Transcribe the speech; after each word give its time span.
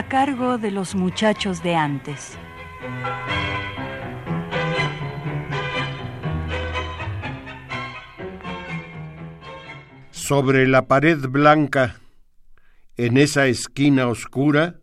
A 0.00 0.08
cargo 0.08 0.56
de 0.56 0.70
los 0.70 0.94
muchachos 0.94 1.62
de 1.62 1.76
antes. 1.76 2.38
Sobre 10.10 10.66
la 10.66 10.86
pared 10.86 11.18
blanca, 11.28 12.00
en 12.96 13.18
esa 13.18 13.46
esquina 13.46 14.08
oscura, 14.08 14.80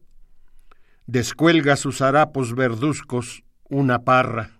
descuelga 1.07 1.77
sus 1.77 2.01
harapos 2.03 2.53
verduzcos 2.53 3.43
una 3.69 4.03
parra. 4.03 4.51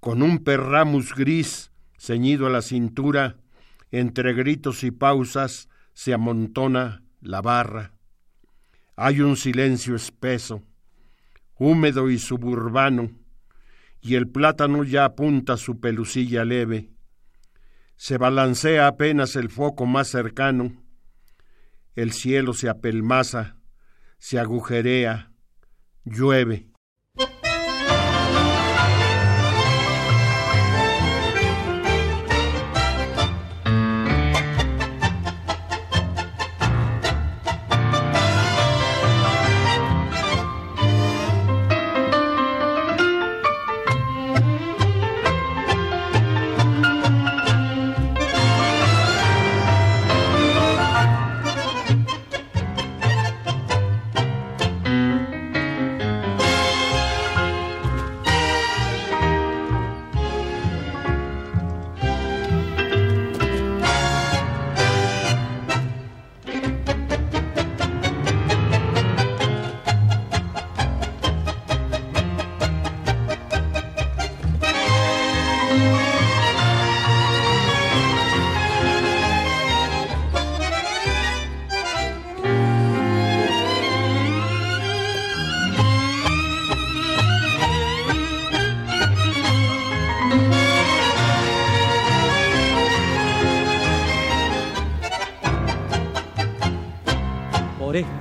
Con 0.00 0.22
un 0.22 0.38
perramus 0.44 1.14
gris 1.14 1.70
ceñido 1.98 2.46
a 2.46 2.50
la 2.50 2.62
cintura, 2.62 3.36
entre 3.90 4.32
gritos 4.32 4.82
y 4.82 4.92
pausas 4.92 5.68
se 5.92 6.14
amontona 6.14 7.02
la 7.20 7.42
barra. 7.42 7.95
Hay 8.96 9.20
un 9.20 9.36
silencio 9.36 9.94
espeso, 9.94 10.62
húmedo 11.58 12.08
y 12.08 12.18
suburbano, 12.18 13.10
y 14.00 14.14
el 14.14 14.28
plátano 14.28 14.84
ya 14.84 15.04
apunta 15.04 15.58
su 15.58 15.80
pelucilla 15.80 16.46
leve. 16.46 16.90
Se 17.96 18.16
balancea 18.16 18.86
apenas 18.86 19.36
el 19.36 19.50
foco 19.50 19.84
más 19.84 20.08
cercano, 20.08 20.82
el 21.94 22.12
cielo 22.12 22.54
se 22.54 22.70
apelmaza, 22.70 23.56
se 24.18 24.38
agujerea, 24.38 25.30
llueve. 26.04 26.70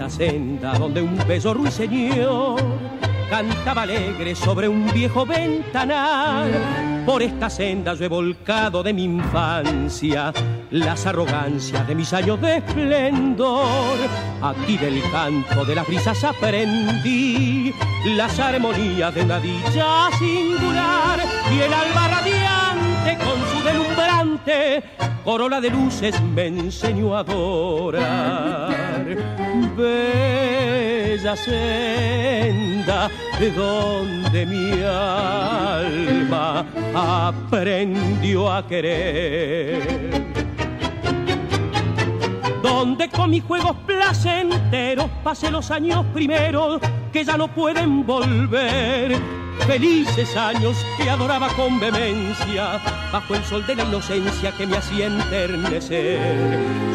Esta 0.06 0.24
senda 0.24 0.74
donde 0.78 1.02
un 1.02 1.18
beso 1.28 1.54
ruiseñor 1.54 2.62
cantaba 3.30 3.84
alegre 3.84 4.36
sobre 4.36 4.68
un 4.68 4.92
viejo 4.94 5.26
ventanal. 5.26 6.52
Por 7.06 7.24
esta 7.24 7.50
senda 7.50 7.96
yo 7.96 8.06
he 8.06 8.08
volcado 8.08 8.84
de 8.84 8.94
mi 8.94 9.06
infancia 9.06 10.32
las 10.70 11.06
arrogancias 11.08 11.88
de 11.88 11.96
mis 11.96 12.14
años 12.14 12.40
de 12.40 12.58
esplendor. 12.58 13.98
Aquí 14.42 14.78
del 14.78 15.02
canto 15.12 15.66
de 15.66 15.76
las 15.76 15.88
brisas 15.88 16.24
aprendí 16.24 17.74
las 18.16 18.40
armonías 18.40 19.14
de 19.14 19.22
una 19.24 19.40
dicha 19.40 20.10
singular 20.20 21.20
y 21.52 21.60
el 21.62 21.74
alba 21.74 22.08
radiante 22.08 23.18
con 23.24 23.40
su 23.52 23.64
delumbrante 23.66 24.84
corola 25.24 25.60
de 25.60 25.72
luces 25.72 26.22
me 26.22 26.46
enseñó 26.48 27.16
a 27.16 27.22
adorar 27.22 28.65
bella 29.76 31.36
senda 31.36 33.10
de 33.40 33.52
donde 33.52 34.46
mi 34.46 34.82
alma 34.84 36.66
aprendió 36.94 38.52
a 38.52 38.66
querer. 38.68 40.26
Donde 42.62 43.10
con 43.10 43.30
mis 43.30 43.44
juegos 43.44 43.76
placenteros 43.86 45.10
pasé 45.24 45.52
los 45.52 45.70
años 45.72 46.06
primeros 46.14 46.80
que 47.12 47.24
ya 47.24 47.38
no 47.38 47.48
pueden 47.48 48.06
volver 48.06 49.35
felices 49.66 50.36
años 50.36 50.78
que 50.98 51.10
adoraba 51.10 51.48
con 51.50 51.80
vehemencia, 51.80 52.80
bajo 53.12 53.36
el 53.36 53.44
sol 53.44 53.66
de 53.66 53.76
la 53.76 53.84
inocencia 53.84 54.52
que 54.52 54.68
me 54.68 54.78
hacía 54.78 55.08
enternecer. 55.08 56.20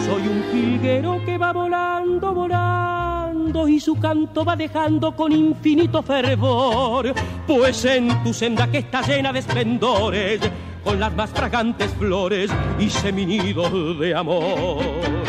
Soy 0.04 0.22
un 0.28 0.44
jilguero 0.52 1.20
que 1.24 1.36
va 1.36 1.52
volando, 1.52 2.32
volando, 2.32 3.68
y 3.68 3.80
su 3.80 3.98
canto 3.98 4.44
va 4.44 4.56
dejando 4.56 5.14
con 5.14 5.32
infinito 5.32 6.02
fervor, 6.02 7.12
pues 7.46 7.84
en 7.84 8.22
tu 8.22 8.32
senda 8.32 8.70
que 8.70 8.78
está 8.78 9.02
llena 9.02 9.32
de 9.32 9.40
esplendores, 9.40 10.40
con 10.84 11.00
las 11.00 11.12
más 11.14 11.30
fragantes 11.30 11.90
flores 11.98 12.50
y 12.78 12.88
seminidos 12.88 13.98
de 13.98 14.14
amor. 14.14 15.19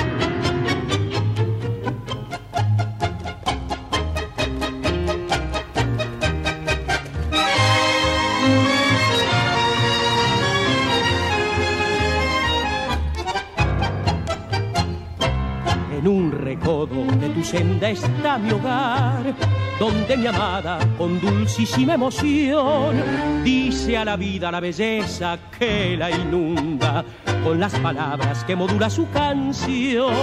Senda 17.51 17.89
está 17.89 18.38
mi 18.38 18.50
hogar, 18.51 19.35
donde 19.78 20.16
mi 20.16 20.25
amada 20.25 20.79
con 20.97 21.19
dulcísima 21.19 21.95
emoción 21.95 22.95
dice 23.44 23.97
a 23.97 24.06
la 24.06 24.16
vida 24.16 24.50
la 24.50 24.62
belleza 24.62 25.38
que 25.59 25.97
la 25.97 26.09
inunda 26.09 27.03
con 27.44 27.59
las 27.59 27.73
palabras 27.79 28.45
que 28.45 28.56
modula 28.56 28.89
su 28.89 29.09
canción. 29.09 30.13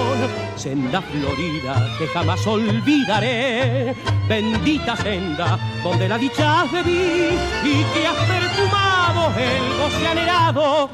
Senda 0.57 1.03
florida 1.03 1.87
que 1.99 2.07
jamás 2.07 2.47
olvidaré, 2.47 3.95
bendita 4.27 4.97
senda 4.97 5.59
donde 5.85 6.09
la 6.09 6.17
dicha 6.17 6.65
viví 6.65 7.37
y 7.63 7.85
que 7.93 8.07
has 8.07 8.17
perfumado 8.27 9.33
el 9.37 9.83
goce 9.83 10.09
anhelado 10.09 10.89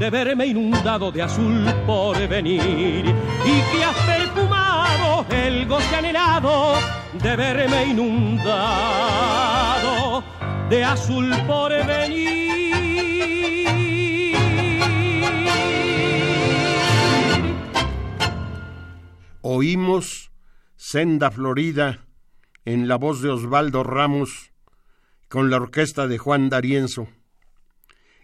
de 0.00 0.10
verme 0.10 0.46
inundado 0.46 1.12
de 1.12 1.22
azul 1.22 1.64
por 1.86 2.16
venir 2.26 3.04
y 3.44 3.60
que 3.70 3.84
has 3.84 3.96
perfumado 3.98 4.45
el 5.30 5.66
goce 5.66 5.94
anhelado 5.96 6.74
de 7.22 7.36
verme 7.36 7.86
inundado 7.86 8.96
de 10.68 10.84
azul 10.84 11.30
por 11.46 11.70
venir. 11.86 12.36
Oímos 19.42 20.32
Senda 20.76 21.30
Florida 21.30 22.06
en 22.64 22.88
la 22.88 22.96
voz 22.96 23.22
de 23.22 23.30
Osvaldo 23.30 23.84
Ramos 23.84 24.52
con 25.28 25.50
la 25.50 25.56
orquesta 25.56 26.06
de 26.08 26.18
Juan 26.18 26.48
D'Arienzo. 26.48 27.08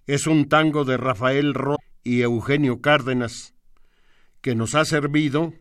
Es 0.06 0.26
un 0.26 0.48
tango 0.48 0.84
de 0.84 0.96
Rafael 0.96 1.54
Ro 1.54 1.76
y 2.02 2.22
Eugenio 2.22 2.80
Cárdenas 2.80 3.54
que 4.40 4.56
nos 4.56 4.74
ha 4.74 4.84
servido 4.84 5.54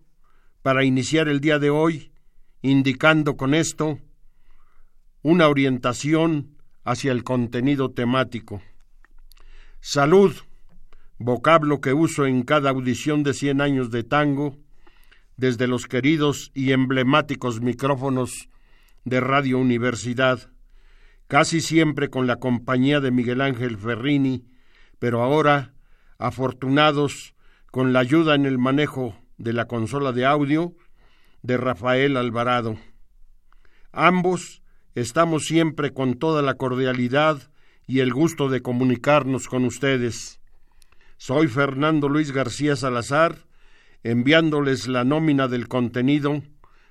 para 0.62 0.84
iniciar 0.84 1.28
el 1.28 1.40
día 1.40 1.60
de 1.60 1.69
hoy 1.69 2.12
indicando 2.62 3.36
con 3.36 3.54
esto 3.54 4.00
una 5.24 5.48
orientación 5.48 6.58
hacia 6.84 7.12
el 7.12 7.24
contenido 7.24 7.92
temático. 7.92 8.62
Salud, 9.80 10.36
vocablo 11.18 11.81
que 11.81 11.94
uso 11.94 12.25
en 12.25 12.44
cada 12.44 12.69
audición 12.69 13.24
de 13.24 13.34
Cien 13.34 13.62
años 13.62 13.92
de 13.92 14.04
tango, 14.04 14.58
desde 15.38 15.68
los 15.68 15.88
queridos 15.88 16.52
y 16.54 16.72
emblemáticos 16.72 17.62
micrófonos 17.62 18.50
de 19.06 19.19
Radio 19.19 19.58
Universidad, 19.58 20.52
casi 21.28 21.62
siempre 21.62 22.10
con 22.10 22.28
la 22.28 22.36
compañía 22.36 23.00
de 23.00 23.10
Miguel 23.10 23.42
Ángel 23.42 23.78
Ferrini, 23.78 24.46
pero 25.00 25.24
ahora, 25.24 25.74
afortunados 26.19 27.34
con 27.72 27.94
la 27.94 28.00
ayuda 28.00 28.36
en 28.36 28.46
el 28.46 28.60
manejo 28.60 29.16
de 29.41 29.53
la 29.53 29.65
consola 29.65 30.11
de 30.11 30.25
audio 30.25 30.75
de 31.41 31.57
Rafael 31.57 32.15
Alvarado. 32.15 32.77
Ambos 33.91 34.61
estamos 34.93 35.45
siempre 35.45 35.93
con 35.93 36.15
toda 36.15 36.43
la 36.43 36.55
cordialidad 36.55 37.49
y 37.88 37.99
el 38.01 38.13
gusto 38.13 38.49
de 38.49 38.61
comunicarnos 38.61 39.47
con 39.47 39.65
ustedes. 39.65 40.39
Soy 41.17 41.47
Fernando 41.47 42.07
Luis 42.07 42.31
García 42.31 42.75
Salazar, 42.75 43.47
enviándoles 44.03 44.88
la 44.88 45.03
nómina 45.03 45.47
del 45.47 45.67
contenido 45.67 46.43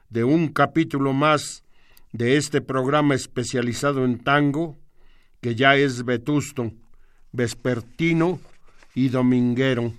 de 0.09 0.25
un 0.25 0.49
capítulo 0.49 1.13
más 1.13 1.65
de 2.13 2.37
este 2.37 2.61
programa 2.61 3.15
especializado 3.15 4.05
en 4.05 4.19
tango, 4.19 4.77
que 5.41 5.55
ya 5.55 5.77
es 5.77 6.05
vetusto, 6.05 6.73
vespertino 7.31 8.41
y 8.95 9.09
dominguero. 9.09 9.95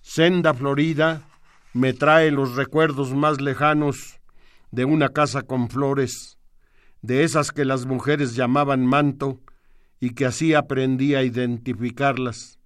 Senda 0.00 0.54
Florida 0.54 1.27
me 1.78 1.92
trae 1.92 2.32
los 2.32 2.56
recuerdos 2.56 3.14
más 3.14 3.40
lejanos 3.40 4.18
de 4.72 4.84
una 4.84 5.10
casa 5.10 5.42
con 5.42 5.70
flores, 5.70 6.36
de 7.02 7.22
esas 7.22 7.52
que 7.52 7.64
las 7.64 7.86
mujeres 7.86 8.34
llamaban 8.34 8.84
manto 8.84 9.38
y 10.00 10.10
que 10.10 10.26
así 10.26 10.54
aprendí 10.54 11.14
a 11.14 11.22
identificarlas. 11.22 12.58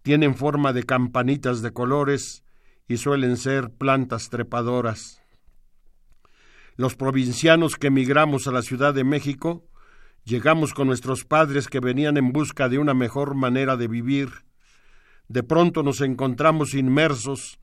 Tienen 0.00 0.34
forma 0.34 0.72
de 0.72 0.84
campanitas 0.84 1.60
de 1.60 1.72
colores 1.72 2.42
y 2.88 2.96
suelen 2.96 3.36
ser 3.36 3.68
plantas 3.68 4.30
trepadoras. 4.30 5.20
Los 6.76 6.96
provincianos 6.96 7.76
que 7.76 7.88
emigramos 7.88 8.46
a 8.46 8.52
la 8.52 8.62
Ciudad 8.62 8.94
de 8.94 9.04
México 9.04 9.68
llegamos 10.24 10.72
con 10.72 10.86
nuestros 10.86 11.26
padres 11.26 11.68
que 11.68 11.80
venían 11.80 12.16
en 12.16 12.32
busca 12.32 12.70
de 12.70 12.78
una 12.78 12.94
mejor 12.94 13.34
manera 13.34 13.76
de 13.76 13.88
vivir. 13.88 14.30
De 15.28 15.42
pronto 15.42 15.82
nos 15.82 16.00
encontramos 16.00 16.72
inmersos 16.72 17.58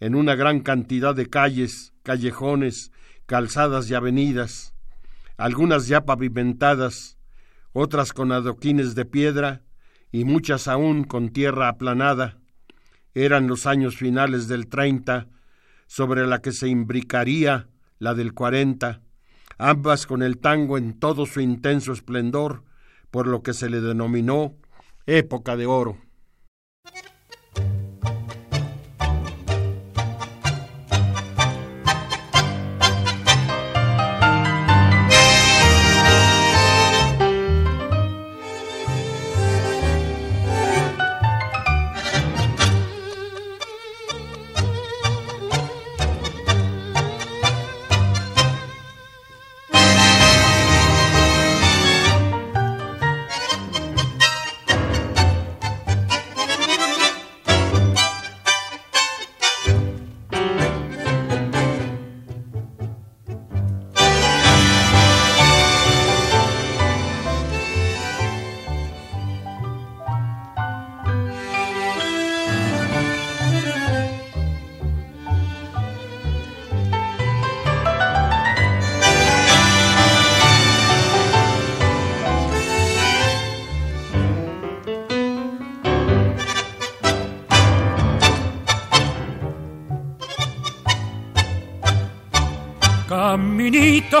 en 0.00 0.14
una 0.14 0.34
gran 0.34 0.60
cantidad 0.60 1.14
de 1.14 1.28
calles, 1.28 1.92
callejones, 2.02 2.92
calzadas 3.26 3.90
y 3.90 3.94
avenidas, 3.94 4.74
algunas 5.36 5.86
ya 5.86 6.04
pavimentadas, 6.04 7.18
otras 7.72 8.12
con 8.12 8.32
adoquines 8.32 8.94
de 8.94 9.04
piedra 9.04 9.62
y 10.10 10.24
muchas 10.24 10.68
aún 10.68 11.04
con 11.04 11.30
tierra 11.30 11.68
aplanada. 11.68 12.38
Eran 13.14 13.46
los 13.46 13.66
años 13.66 13.96
finales 13.96 14.48
del 14.48 14.68
treinta, 14.68 15.28
sobre 15.86 16.26
la 16.26 16.40
que 16.40 16.52
se 16.52 16.68
imbricaría 16.68 17.68
la 17.98 18.14
del 18.14 18.34
cuarenta, 18.34 19.02
ambas 19.58 20.06
con 20.06 20.22
el 20.22 20.38
tango 20.38 20.78
en 20.78 20.98
todo 20.98 21.26
su 21.26 21.40
intenso 21.40 21.92
esplendor, 21.92 22.64
por 23.10 23.26
lo 23.26 23.42
que 23.42 23.54
se 23.54 23.70
le 23.70 23.80
denominó 23.80 24.56
época 25.06 25.56
de 25.56 25.66
oro. 25.66 25.98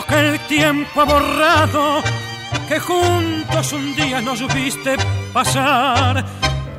Que 0.06 0.28
el 0.28 0.38
tiempo 0.40 1.00
ha 1.00 1.04
borrado, 1.04 2.02
que 2.68 2.78
juntos 2.78 3.72
un 3.72 3.94
día 3.94 4.20
nos 4.20 4.46
viste 4.52 4.96
pasar. 5.32 6.24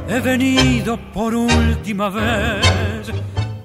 He 0.07 0.19
venido 0.19 0.97
por 1.11 1.33
última 1.33 2.09
vez, 2.09 3.11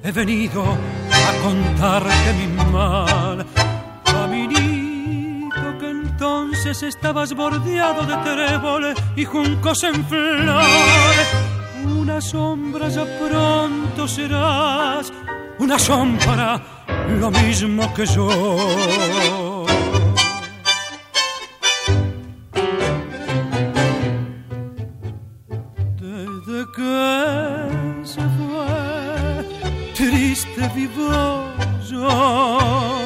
he 0.03 0.13
venido 0.13 0.63
a 0.63 1.43
contarte 1.43 2.33
mi 2.39 2.47
mal. 2.73 3.45
Caminito 4.03 5.79
que 5.79 5.91
entonces 5.91 6.83
estabas 6.85 7.35
bordeado 7.35 8.07
de 8.07 8.17
tréboles 8.17 8.97
y 9.15 9.27
juncos 9.27 9.83
en 9.85 10.07
flor. 10.07 10.65
Una 11.85 12.19
sombra 12.19 12.89
ya 12.89 13.05
pronto 13.19 14.09
serás, 14.09 15.13
una 15.59 15.79
sombra 15.79 16.74
lo 17.21 17.31
mismo 17.31 17.93
que 17.95 18.07
yo. 18.07 19.67
Desde 26.01 26.61
que 26.77 28.07
se 28.13 28.23
fue, 28.37 29.45
triste 29.95 30.71
vivo 30.75 31.45
yo, 31.91 33.03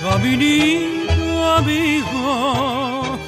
caminito 0.00 1.00
amigo, 1.60 3.18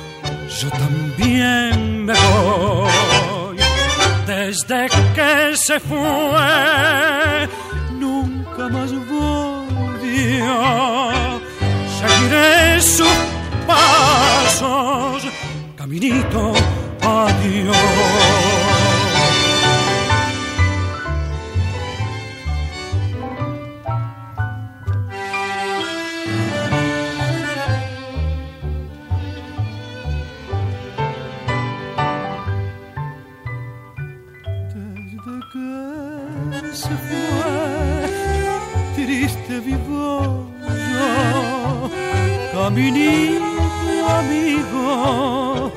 yo 0.61 0.71
también 0.71 2.07
me 2.07 2.15
voy. 2.15 3.57
Desde 4.27 4.89
que 5.15 5.57
se 5.57 5.81
fue, 5.81 7.49
nunca 7.99 8.69
más 8.69 8.91
seguiré 11.99 12.81
sus 12.81 13.09
pasos, 13.67 15.27
caminito, 15.77 16.53
adiós. 17.01 18.32
Caminito 42.73 44.09
amigo, 44.09 45.73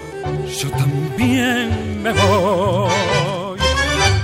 yo 0.59 0.69
también 0.71 2.01
me 2.01 2.11
voy. 2.13 3.59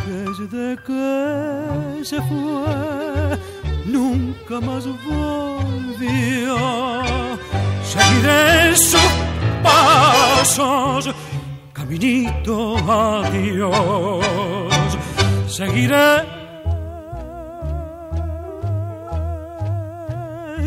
Desde 0.08 0.78
que 0.88 2.06
se 2.06 2.22
fue, 2.22 3.38
nunca 3.86 4.60
más 4.62 4.86
volvió. 5.06 6.58
Seguiré 7.84 8.76
sus 8.76 9.12
pasos, 9.62 11.10
caminito 11.74 12.78
adiós. 12.90 14.26
Seguiré 15.48 16.24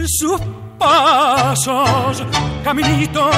sus 0.06 0.40
pasos, 0.78 2.24
caminito, 2.62 3.30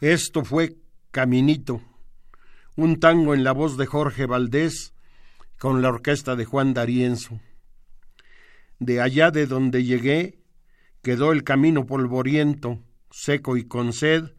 Esto 0.00 0.44
fue 0.44 0.74
Caminito, 1.12 1.80
un 2.74 2.98
tango 2.98 3.34
en 3.34 3.44
la 3.44 3.52
voz 3.52 3.76
de 3.76 3.86
Jorge 3.86 4.26
Valdés 4.26 4.94
con 5.60 5.80
la 5.80 5.90
orquesta 5.90 6.34
de 6.34 6.44
Juan 6.44 6.74
D'Arienzo. 6.74 7.38
De 8.80 9.00
allá 9.00 9.30
de 9.30 9.46
donde 9.46 9.84
llegué 9.84 10.40
quedó 11.02 11.30
el 11.30 11.44
camino 11.44 11.86
polvoriento, 11.86 12.80
seco 13.12 13.56
y 13.56 13.64
con 13.64 13.92
sed, 13.92 14.32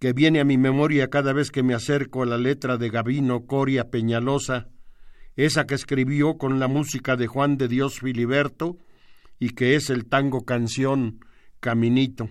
que 0.00 0.14
viene 0.14 0.40
a 0.40 0.44
mi 0.44 0.56
memoria 0.56 1.10
cada 1.10 1.34
vez 1.34 1.50
que 1.50 1.62
me 1.62 1.74
acerco 1.74 2.22
a 2.22 2.26
la 2.26 2.38
letra 2.38 2.78
de 2.78 2.88
Gavino 2.88 3.44
Coria 3.44 3.90
Peñalosa, 3.90 4.68
esa 5.36 5.66
que 5.66 5.74
escribió 5.74 6.38
con 6.38 6.58
la 6.58 6.68
música 6.68 7.16
de 7.16 7.26
Juan 7.26 7.58
de 7.58 7.68
Dios 7.68 8.00
Filiberto 8.00 8.78
y 9.38 9.50
que 9.50 9.74
es 9.74 9.90
el 9.90 10.06
tango 10.06 10.46
canción 10.46 11.20
Caminito. 11.60 12.30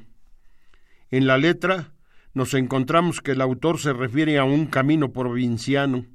En 1.12 1.28
la 1.28 1.38
letra 1.38 1.94
nos 2.34 2.56
encontramos 2.56 3.22
que 3.22 3.32
el 3.32 3.42
autor 3.42 3.80
se 3.80 3.94
refiere 3.94 4.40
a 4.40 4.44
un 4.44 4.66
camino 4.66 5.14
provinciano. 5.14 6.08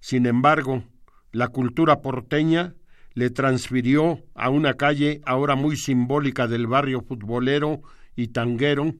Sin 0.00 0.26
embargo, 0.26 0.82
la 1.30 1.48
cultura 1.48 2.02
porteña 2.02 2.74
le 3.12 3.30
transfirió 3.30 4.24
a 4.34 4.50
una 4.50 4.74
calle 4.74 5.20
ahora 5.24 5.54
muy 5.54 5.76
simbólica 5.76 6.48
del 6.48 6.66
barrio 6.66 7.00
futbolero 7.00 7.82
y 8.16 8.28
tanguero 8.28 8.94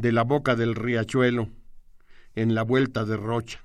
de 0.00 0.12
la 0.12 0.22
boca 0.22 0.56
del 0.56 0.74
riachuelo, 0.74 1.48
en 2.34 2.54
la 2.54 2.62
vuelta 2.62 3.04
de 3.04 3.16
Rocha. 3.16 3.64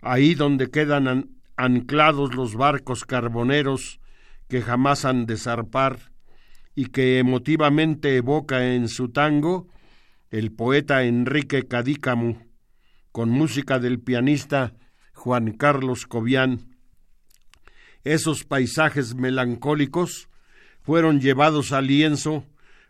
Ahí 0.00 0.34
donde 0.34 0.70
quedan 0.70 1.30
anclados 1.56 2.34
los 2.34 2.54
barcos 2.54 3.04
carboneros 3.04 4.00
que 4.48 4.62
jamás 4.62 5.04
han 5.04 5.26
de 5.26 5.36
zarpar 5.36 6.12
y 6.74 6.86
que 6.86 7.18
emotivamente 7.18 8.16
evoca 8.16 8.74
en 8.74 8.88
su 8.88 9.08
tango 9.10 9.68
el 10.30 10.52
poeta 10.52 11.04
Enrique 11.04 11.66
Cadícamo, 11.66 12.46
con 13.12 13.30
música 13.30 13.78
del 13.78 13.98
pianista 13.98 14.74
Juan 15.12 15.52
Carlos 15.52 16.06
Cobian. 16.06 16.76
Esos 18.04 18.44
paisajes 18.44 19.14
melancólicos 19.14 20.28
fueron 20.82 21.20
llevados 21.20 21.72
al 21.72 21.88
lienzo 21.88 22.44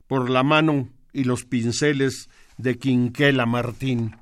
por 0.06 0.28
la 0.28 0.42
mano 0.42 0.90
y 1.12 1.24
los 1.24 1.44
pinceles 1.44 2.28
de 2.58 2.76
Quinquela 2.76 3.46
Martín. 3.46 4.16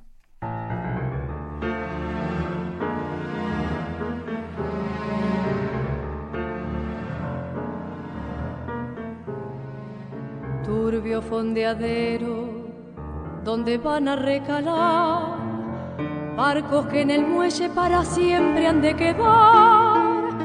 Turbio 10.64 11.22
fondeadero 11.22 12.66
donde 13.42 13.78
van 13.78 14.08
a 14.08 14.16
recalar 14.16 15.38
barcos 16.36 16.86
que 16.88 17.00
en 17.00 17.10
el 17.10 17.26
muelle 17.26 17.70
para 17.70 18.04
siempre 18.04 18.66
han 18.66 18.82
de 18.82 18.94
quedar, 18.94 20.36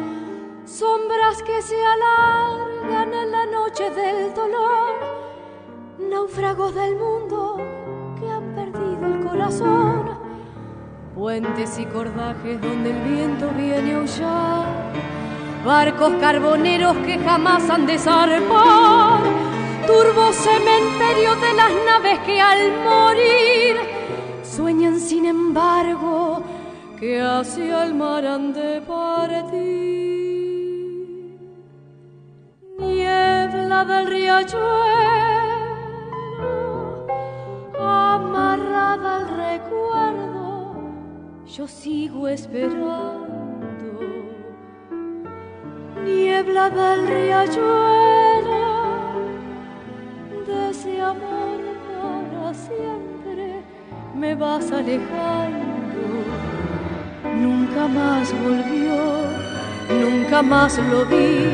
sombras 0.64 1.44
que 1.44 1.62
se 1.62 1.76
alargan 1.76 3.14
en 3.14 3.32
la 3.32 3.46
noche 3.48 3.90
del 3.90 4.34
dolor, 4.34 4.96
náufragos 6.10 6.74
del 6.74 6.96
mundo 6.96 7.71
puentes 11.16 11.78
y 11.78 11.86
cordajes 11.86 12.60
donde 12.62 12.92
el 12.92 13.02
viento 13.04 13.50
viene 13.58 13.94
a 13.94 13.98
aullar, 13.98 14.66
barcos 15.66 16.14
carboneros 16.20 16.98
que 17.06 17.20
jamás 17.20 17.70
han 17.70 17.86
de 17.86 17.98
zarpar. 17.98 19.20
Turbo 19.86 20.32
cementerio 20.34 21.36
de 21.36 21.54
las 21.54 21.72
naves 21.86 22.20
que 22.26 22.42
al 22.42 22.72
morir 22.84 23.78
sueñan 24.44 25.00
sin 25.00 25.26
embargo 25.26 26.44
que 27.00 27.22
hacia 27.22 27.84
el 27.86 27.94
mar 27.94 28.26
han 28.26 28.54
de 28.54 28.82
partir. 28.82 29.72
Niebla 32.80 33.86
del 33.86 34.08
riachuelo, 34.08 35.41
amarrada 38.94 39.18
al 39.18 39.28
recuerdo, 39.28 40.76
yo 41.46 41.68
sigo 41.68 42.28
esperando. 42.28 43.00
Niebla 46.04 46.70
del 46.70 47.08
riachuelo 47.08 48.72
ese 50.72 51.02
amor 51.02 51.60
para 51.88 52.54
siempre 52.54 53.62
me 54.16 54.36
vas 54.36 54.72
alejando. 54.72 56.06
Nunca 57.36 57.88
más 57.88 58.34
volvió, 58.44 59.00
nunca 60.04 60.42
más 60.42 60.78
lo 60.78 61.06
vi, 61.06 61.50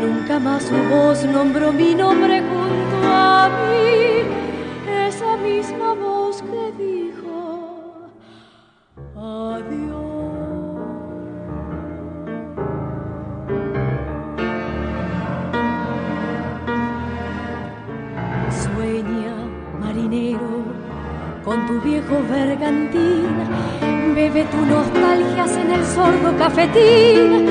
nunca 0.00 0.38
más 0.38 0.62
su 0.64 0.76
voz 0.90 1.24
nombró 1.24 1.72
mi 1.72 1.94
nombre 1.94 2.40
junto 2.40 3.06
a 3.06 3.48
mí. 3.48 4.22
Esa 5.06 5.36
misma 5.36 5.94
voz 5.94 6.17
bergantín. 22.06 23.26
Bebe 24.14 24.44
tu 24.44 24.64
nostalgias 24.64 25.56
en 25.56 25.70
el 25.72 25.84
sordo 25.86 26.36
cafetín. 26.38 27.46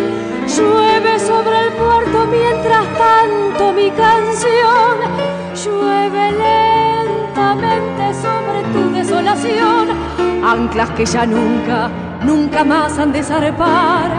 Llueve 0.47 1.19
sobre 1.19 1.59
el 1.65 1.73
puerto 1.73 2.25
mientras 2.27 2.85
tanto 2.97 3.73
mi 3.73 3.91
canción. 3.91 4.95
Llueve 5.63 6.31
lentamente 6.31 8.13
sobre 8.13 8.63
tu 8.73 8.91
desolación. 8.93 9.89
Anclas 10.43 10.89
que 10.91 11.05
ya 11.05 11.25
nunca, 11.25 11.89
nunca 12.23 12.63
más 12.63 12.97
han 12.97 13.11
de 13.11 13.23
zarpar. 13.23 14.11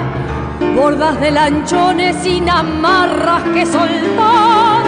Bordas 0.75 1.21
de 1.21 1.31
lanchones 1.31 2.17
sin 2.23 2.49
amarras 2.49 3.43
que 3.55 3.65
soltar. 3.65 4.83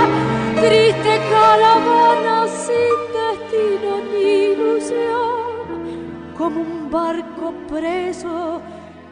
Triste 0.56 1.20
caravana 1.30 2.39
como 6.40 6.60
un 6.62 6.90
barco 6.90 7.52
preso 7.68 8.62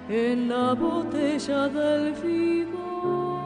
en 0.09 0.49
la 0.49 0.73
botella 0.73 1.69
del 1.69 2.15
figo. 2.15 3.39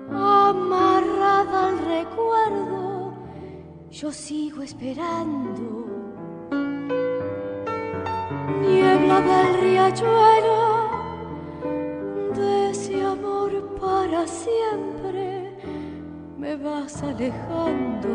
amarrada 0.09 1.67
al 1.67 1.79
recuerdo, 1.79 3.13
yo 3.91 4.09
sigo 4.13 4.63
esperando. 4.63 5.85
Niebla 8.61 9.19
del 9.19 9.53
riachuelo 9.59 10.62
siempre 14.27 15.51
me 16.37 16.55
vas 16.55 17.01
alejando. 17.03 18.09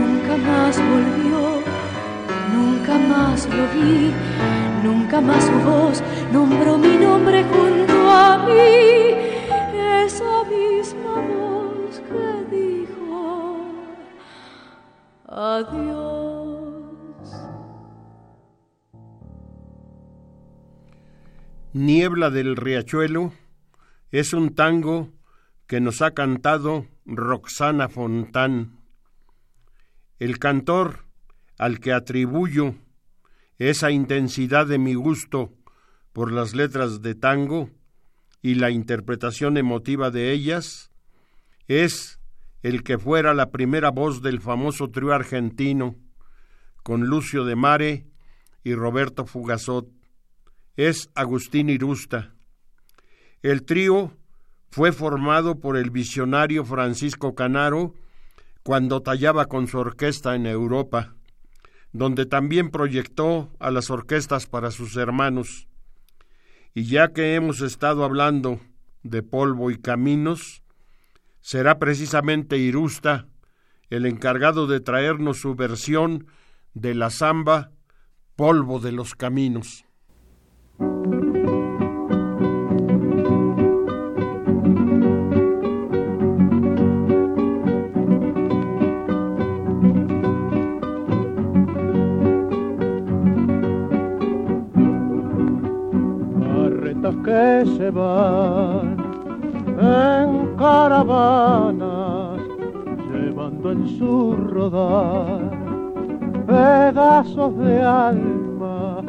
Nunca 0.00 0.36
más 0.36 0.78
volvió, 0.78 1.62
nunca 2.54 2.98
más 2.98 3.48
lo 3.48 3.64
vi, 3.74 4.12
nunca 4.82 5.20
más 5.20 5.44
su 5.44 5.58
voz 5.60 6.02
nombró 6.32 6.78
mi 6.78 6.96
nombre 6.96 7.44
junto 7.44 8.10
a 8.10 8.38
mí. 8.46 9.14
Esa 10.04 10.44
misma 10.44 11.14
voz 11.20 12.00
que 12.08 12.56
dijo 12.56 13.56
adiós. 15.28 16.66
Niebla 21.72 22.30
del 22.30 22.56
Riachuelo 22.56 23.32
es 24.10 24.32
un 24.32 24.54
tango 24.54 25.12
que 25.66 25.80
nos 25.80 26.02
ha 26.02 26.12
cantado 26.12 26.86
Roxana 27.04 27.88
Fontán. 27.88 28.80
El 30.18 30.38
cantor 30.38 31.04
al 31.58 31.80
que 31.80 31.92
atribuyo 31.92 32.74
esa 33.58 33.90
intensidad 33.90 34.66
de 34.66 34.78
mi 34.78 34.94
gusto 34.94 35.52
por 36.12 36.32
las 36.32 36.54
letras 36.54 37.02
de 37.02 37.14
tango 37.14 37.70
y 38.42 38.54
la 38.54 38.70
interpretación 38.70 39.56
emotiva 39.56 40.10
de 40.10 40.32
ellas 40.32 40.90
es 41.66 42.20
el 42.62 42.82
que 42.82 42.98
fuera 42.98 43.34
la 43.34 43.50
primera 43.50 43.90
voz 43.90 44.22
del 44.22 44.40
famoso 44.40 44.90
trío 44.90 45.12
argentino 45.12 45.96
con 46.82 47.06
Lucio 47.06 47.44
de 47.44 47.56
Mare 47.56 48.06
y 48.62 48.74
Roberto 48.74 49.26
Fugazot. 49.26 49.88
Es 50.76 51.10
Agustín 51.14 51.70
Irusta. 51.70 52.35
El 53.46 53.62
trío 53.62 54.10
fue 54.72 54.90
formado 54.90 55.60
por 55.60 55.76
el 55.76 55.90
visionario 55.90 56.64
Francisco 56.64 57.36
Canaro 57.36 57.94
cuando 58.64 59.02
tallaba 59.02 59.46
con 59.46 59.68
su 59.68 59.78
orquesta 59.78 60.34
en 60.34 60.46
Europa, 60.46 61.14
donde 61.92 62.26
también 62.26 62.72
proyectó 62.72 63.52
a 63.60 63.70
las 63.70 63.88
orquestas 63.88 64.48
para 64.48 64.72
sus 64.72 64.96
hermanos. 64.96 65.68
Y 66.74 66.86
ya 66.86 67.12
que 67.12 67.36
hemos 67.36 67.60
estado 67.60 68.02
hablando 68.02 68.58
de 69.04 69.22
polvo 69.22 69.70
y 69.70 69.78
caminos, 69.78 70.64
será 71.40 71.78
precisamente 71.78 72.58
Irusta 72.58 73.28
el 73.90 74.06
encargado 74.06 74.66
de 74.66 74.80
traernos 74.80 75.38
su 75.38 75.54
versión 75.54 76.26
de 76.74 76.96
la 76.96 77.10
samba 77.10 77.70
Polvo 78.34 78.80
de 78.80 78.90
los 78.90 79.14
Caminos. 79.14 79.85
Que 97.26 97.64
se 97.76 97.90
van 97.90 98.96
en 99.80 100.56
caravanas, 100.56 102.40
llevando 103.12 103.72
en 103.72 103.88
su 103.98 104.36
rodar 104.36 105.40
pedazos 106.46 107.58
de 107.58 107.82
alma. 107.82 109.02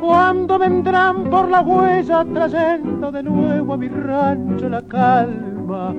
Cuando 0.00 0.58
vendrán 0.58 1.24
por 1.24 1.50
la 1.50 1.60
huella 1.60 2.24
trayendo 2.24 3.12
de 3.12 3.22
nuevo 3.22 3.74
a 3.74 3.76
mi 3.76 3.88
rancho 3.88 4.70
la 4.70 4.80
calma. 4.80 5.94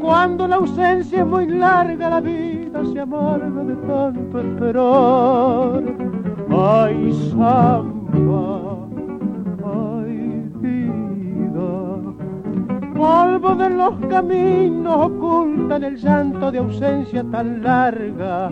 Cuando 0.00 0.46
la 0.46 0.56
ausencia 0.56 1.22
es 1.22 1.26
muy 1.26 1.48
larga, 1.48 2.08
la 2.08 2.20
vida 2.20 2.84
se 2.92 3.00
amarga 3.00 3.64
de 3.64 3.74
tanto 3.88 4.38
esperar. 4.38 5.82
Ay, 6.50 7.12
samba 7.32 8.63
de 13.54 13.70
los 13.70 13.94
caminos 14.08 15.06
ocultan 15.06 15.84
el 15.84 15.96
llanto 15.96 16.50
de 16.50 16.58
ausencia 16.58 17.24
tan 17.30 17.62
larga. 17.62 18.50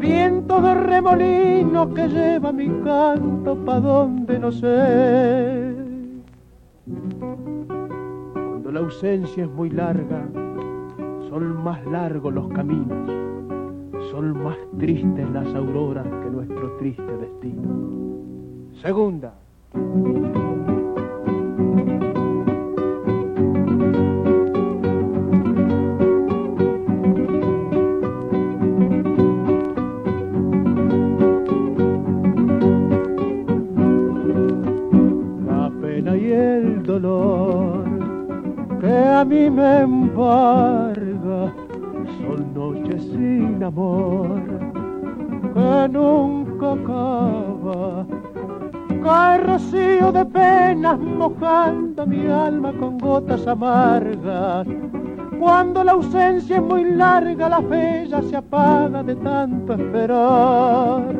Viento 0.00 0.60
de 0.60 0.74
remolino 0.74 1.94
que 1.94 2.08
lleva 2.08 2.52
mi 2.52 2.68
canto 2.82 3.56
pa' 3.64 3.80
donde 3.80 4.38
no 4.38 4.52
sé. 4.52 5.74
Cuando 8.34 8.72
la 8.72 8.80
ausencia 8.80 9.44
es 9.44 9.50
muy 9.50 9.70
larga, 9.70 10.26
son 11.28 11.62
más 11.64 11.84
largos 11.86 12.34
los 12.34 12.48
caminos, 12.48 13.10
son 14.10 14.42
más 14.42 14.56
tristes 14.78 15.30
las 15.30 15.46
auroras 15.54 16.06
que 16.06 16.30
nuestro 16.30 16.76
triste 16.76 17.16
destino. 17.16 17.68
Segunda. 18.82 19.32
Mí 39.24 39.50
me 39.50 39.80
embarga 39.80 41.52
son 42.18 42.54
noches 42.54 43.02
sin 43.02 43.62
amor 43.62 44.40
que 45.54 45.88
nunca 45.88 46.72
acaba. 46.72 48.06
Cae 49.02 49.38
rocío 49.38 50.10
de 50.12 50.24
penas 50.24 50.98
mojando 50.98 52.06
mi 52.06 52.26
alma 52.26 52.72
con 52.72 52.98
gotas 52.98 53.46
amargas. 53.46 54.66
Cuando 55.38 55.84
la 55.84 55.92
ausencia 55.92 56.56
es 56.56 56.62
muy 56.62 56.84
larga, 56.84 57.48
la 57.48 57.62
fe 57.62 58.06
ya 58.08 58.22
se 58.22 58.36
apaga 58.36 59.02
de 59.02 59.14
tanto 59.16 59.74
esperar. 59.74 61.14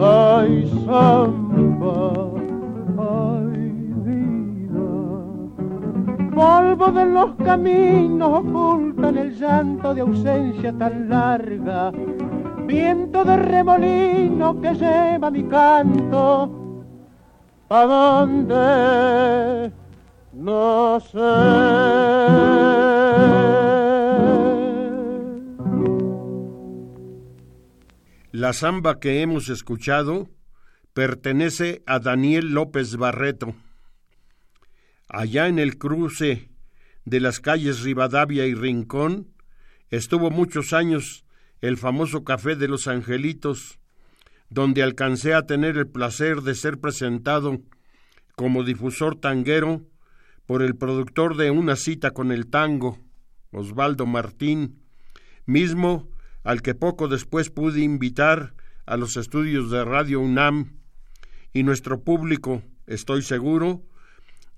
Ay, 0.00 0.66
samba 0.84 2.28
polvo 6.38 6.92
de 6.92 7.04
los 7.04 7.34
caminos 7.44 8.44
ocultan 8.44 9.18
el 9.18 9.34
llanto 9.36 9.92
de 9.92 10.02
ausencia 10.02 10.72
tan 10.72 11.08
larga. 11.08 11.90
Viento 12.64 13.24
de 13.24 13.36
remolino 13.38 14.60
que 14.60 14.72
lleva 14.74 15.32
mi 15.32 15.42
canto. 15.48 16.84
¿A 17.70 17.84
dónde? 17.84 19.72
No 20.32 21.00
sé. 21.00 21.18
La 28.30 28.52
samba 28.52 29.00
que 29.00 29.22
hemos 29.22 29.48
escuchado 29.48 30.28
pertenece 30.92 31.82
a 31.84 31.98
Daniel 31.98 32.54
López 32.54 32.96
Barreto 32.96 33.54
allá 35.08 35.48
en 35.48 35.58
el 35.58 35.78
cruce 35.78 36.50
de 37.04 37.20
las 37.20 37.40
calles 37.40 37.82
Rivadavia 37.82 38.46
y 38.46 38.54
Rincón, 38.54 39.28
estuvo 39.90 40.30
muchos 40.30 40.72
años 40.72 41.24
el 41.60 41.76
famoso 41.76 42.24
Café 42.24 42.54
de 42.56 42.68
los 42.68 42.86
Angelitos, 42.86 43.78
donde 44.50 44.82
alcancé 44.82 45.34
a 45.34 45.46
tener 45.46 45.76
el 45.76 45.88
placer 45.88 46.42
de 46.42 46.54
ser 46.54 46.78
presentado 46.78 47.60
como 48.36 48.64
difusor 48.64 49.16
tanguero 49.16 49.82
por 50.46 50.62
el 50.62 50.76
productor 50.76 51.36
de 51.36 51.50
Una 51.50 51.76
cita 51.76 52.12
con 52.12 52.30
el 52.30 52.46
tango, 52.46 52.98
Osvaldo 53.50 54.06
Martín, 54.06 54.82
mismo 55.46 56.08
al 56.44 56.62
que 56.62 56.74
poco 56.74 57.08
después 57.08 57.50
pude 57.50 57.80
invitar 57.80 58.54
a 58.86 58.96
los 58.96 59.16
estudios 59.16 59.70
de 59.70 59.84
Radio 59.84 60.20
UNAM, 60.20 60.78
y 61.52 61.62
nuestro 61.62 62.02
público, 62.02 62.62
estoy 62.86 63.22
seguro, 63.22 63.82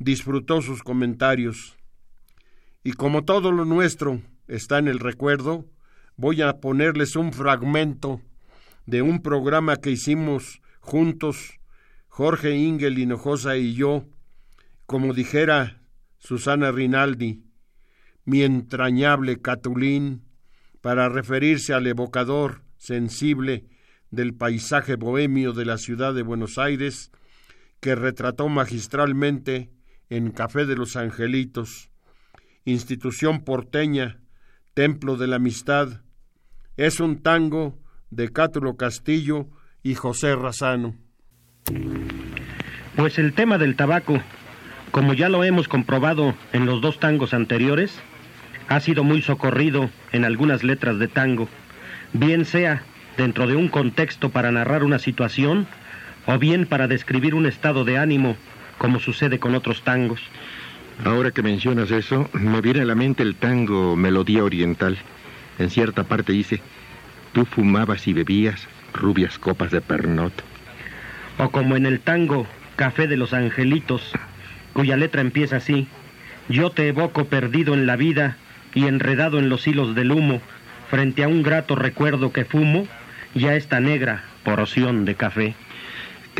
disfrutó 0.00 0.62
sus 0.62 0.82
comentarios. 0.82 1.76
Y 2.82 2.94
como 2.94 3.24
todo 3.24 3.52
lo 3.52 3.64
nuestro 3.64 4.22
está 4.48 4.78
en 4.78 4.88
el 4.88 4.98
recuerdo, 4.98 5.66
voy 6.16 6.42
a 6.42 6.54
ponerles 6.54 7.14
un 7.14 7.32
fragmento 7.32 8.20
de 8.86 9.02
un 9.02 9.22
programa 9.22 9.76
que 9.76 9.90
hicimos 9.90 10.62
juntos, 10.80 11.60
Jorge 12.08 12.56
Ingel 12.56 12.98
Hinojosa 12.98 13.56
y 13.58 13.74
yo, 13.74 14.06
como 14.86 15.12
dijera 15.12 15.82
Susana 16.18 16.72
Rinaldi, 16.72 17.44
mi 18.24 18.42
entrañable 18.42 19.40
Catulín, 19.40 20.24
para 20.80 21.10
referirse 21.10 21.74
al 21.74 21.86
evocador 21.86 22.62
sensible 22.78 23.66
del 24.10 24.34
paisaje 24.34 24.96
bohemio 24.96 25.52
de 25.52 25.66
la 25.66 25.76
ciudad 25.76 26.14
de 26.14 26.22
Buenos 26.22 26.56
Aires, 26.56 27.12
que 27.80 27.94
retrató 27.94 28.48
magistralmente 28.48 29.70
en 30.10 30.32
Café 30.32 30.66
de 30.66 30.74
los 30.74 30.96
Angelitos, 30.96 31.88
institución 32.64 33.44
porteña, 33.44 34.18
templo 34.74 35.16
de 35.16 35.28
la 35.28 35.36
amistad. 35.36 36.02
Es 36.76 36.98
un 36.98 37.22
tango 37.22 37.78
de 38.10 38.32
Cátulo 38.32 38.76
Castillo 38.76 39.46
y 39.84 39.94
José 39.94 40.34
Razano. 40.34 40.96
Pues 42.96 43.20
el 43.20 43.32
tema 43.34 43.56
del 43.56 43.76
tabaco, 43.76 44.20
como 44.90 45.14
ya 45.14 45.28
lo 45.28 45.44
hemos 45.44 45.68
comprobado 45.68 46.34
en 46.52 46.66
los 46.66 46.80
dos 46.80 46.98
tangos 46.98 47.32
anteriores, 47.32 47.96
ha 48.66 48.80
sido 48.80 49.04
muy 49.04 49.22
socorrido 49.22 49.90
en 50.10 50.24
algunas 50.24 50.64
letras 50.64 50.98
de 50.98 51.06
tango, 51.06 51.48
bien 52.12 52.44
sea 52.44 52.82
dentro 53.16 53.46
de 53.46 53.54
un 53.54 53.68
contexto 53.68 54.30
para 54.30 54.50
narrar 54.50 54.82
una 54.82 54.98
situación 54.98 55.68
o 56.26 56.36
bien 56.38 56.66
para 56.66 56.88
describir 56.88 57.36
un 57.36 57.46
estado 57.46 57.84
de 57.84 57.96
ánimo 57.96 58.36
como 58.80 58.98
sucede 58.98 59.38
con 59.38 59.54
otros 59.54 59.82
tangos. 59.82 60.22
Ahora 61.04 61.32
que 61.32 61.42
mencionas 61.42 61.90
eso, 61.90 62.30
me 62.32 62.62
viene 62.62 62.80
a 62.80 62.86
la 62.86 62.94
mente 62.94 63.22
el 63.22 63.34
tango 63.34 63.94
Melodía 63.94 64.42
Oriental. 64.42 64.96
En 65.58 65.68
cierta 65.68 66.04
parte 66.04 66.32
dice, 66.32 66.62
tú 67.34 67.44
fumabas 67.44 68.08
y 68.08 68.14
bebías 68.14 68.66
rubias 68.94 69.38
copas 69.38 69.70
de 69.70 69.82
pernot. 69.82 70.32
O 71.36 71.50
como 71.50 71.76
en 71.76 71.84
el 71.84 72.00
tango 72.00 72.46
Café 72.76 73.06
de 73.06 73.18
los 73.18 73.34
Angelitos, 73.34 74.12
cuya 74.72 74.96
letra 74.96 75.20
empieza 75.20 75.56
así, 75.56 75.86
yo 76.48 76.70
te 76.70 76.88
evoco 76.88 77.26
perdido 77.26 77.74
en 77.74 77.84
la 77.84 77.96
vida 77.96 78.38
y 78.74 78.86
enredado 78.86 79.38
en 79.38 79.50
los 79.50 79.66
hilos 79.66 79.94
del 79.94 80.10
humo, 80.10 80.40
frente 80.88 81.22
a 81.22 81.28
un 81.28 81.42
grato 81.42 81.76
recuerdo 81.76 82.32
que 82.32 82.46
fumo, 82.46 82.88
ya 83.34 83.56
esta 83.56 83.78
negra 83.78 84.24
porción 84.42 85.04
de 85.04 85.16
café. 85.16 85.54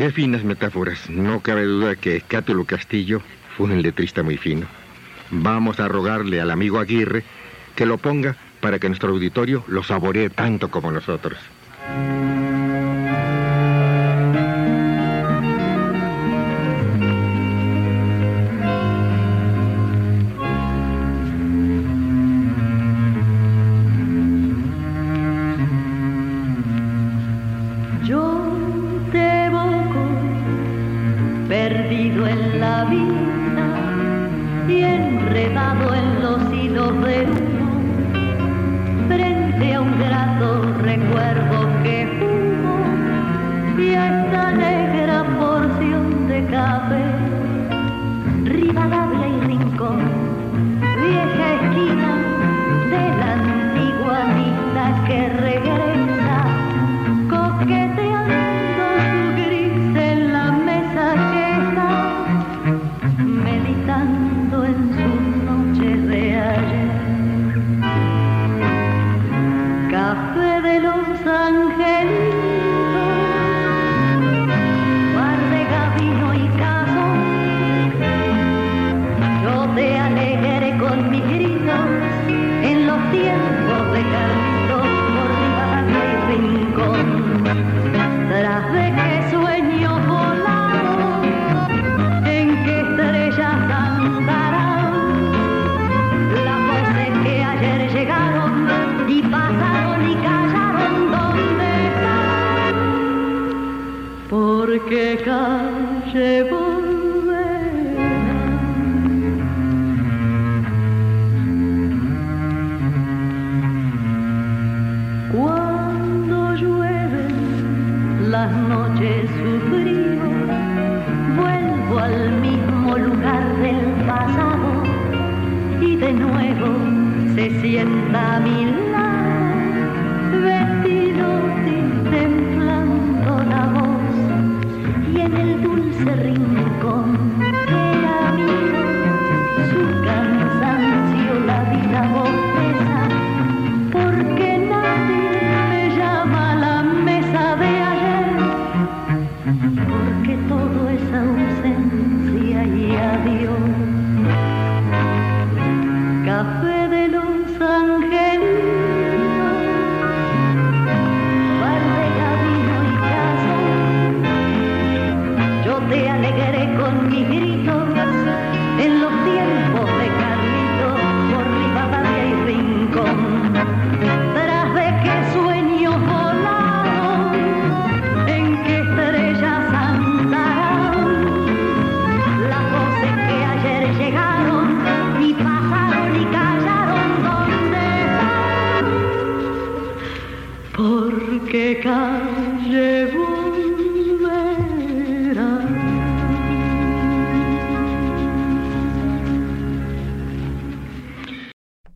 Qué 0.01 0.09
finas 0.09 0.43
metáforas. 0.43 1.11
No 1.11 1.41
cabe 1.41 1.63
duda 1.63 1.95
que 1.95 2.21
Cátulo 2.21 2.65
Castillo 2.65 3.21
fue 3.55 3.67
un 3.67 3.83
letrista 3.83 4.23
muy 4.23 4.35
fino. 4.35 4.65
Vamos 5.29 5.79
a 5.79 5.87
rogarle 5.87 6.41
al 6.41 6.49
amigo 6.49 6.79
Aguirre 6.79 7.23
que 7.75 7.85
lo 7.85 7.99
ponga 7.99 8.35
para 8.61 8.79
que 8.79 8.87
nuestro 8.87 9.11
auditorio 9.11 9.63
lo 9.67 9.83
saboree 9.83 10.31
tanto 10.31 10.71
como 10.71 10.91
nosotros. 10.91 11.37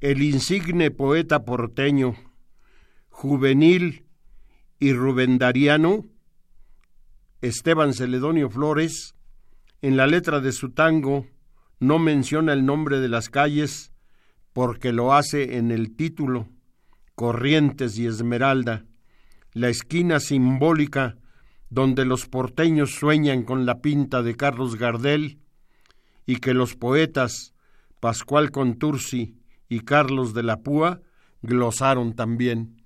El 0.05 0.21
insigne 0.21 0.91
poeta 0.91 1.45
porteño, 1.45 2.15
juvenil 3.09 4.05
y 4.77 4.93
rubendariano, 4.93 6.05
Esteban 7.41 7.91
Celedonio 7.95 8.51
Flores, 8.51 9.15
en 9.81 9.97
la 9.97 10.05
letra 10.05 10.41
de 10.41 10.51
su 10.51 10.69
tango 10.69 11.25
no 11.79 11.97
menciona 11.97 12.53
el 12.53 12.67
nombre 12.67 12.99
de 12.99 13.09
las 13.09 13.29
calles 13.29 13.93
porque 14.53 14.93
lo 14.93 15.11
hace 15.11 15.57
en 15.57 15.71
el 15.71 15.95
título 15.95 16.49
Corrientes 17.15 17.97
y 17.97 18.05
Esmeralda, 18.05 18.85
la 19.53 19.69
esquina 19.69 20.19
simbólica 20.19 21.17
donde 21.71 22.05
los 22.05 22.27
porteños 22.27 22.91
sueñan 22.91 23.41
con 23.41 23.65
la 23.65 23.81
pinta 23.81 24.21
de 24.21 24.35
Carlos 24.35 24.75
Gardel 24.75 25.39
y 26.27 26.35
que 26.35 26.53
los 26.53 26.75
poetas 26.75 27.55
Pascual 27.99 28.51
Contursi 28.51 29.39
y 29.69 29.81
Carlos 29.81 30.33
de 30.33 30.43
la 30.43 30.61
Púa 30.61 31.01
glosaron 31.41 32.13
también. 32.13 32.83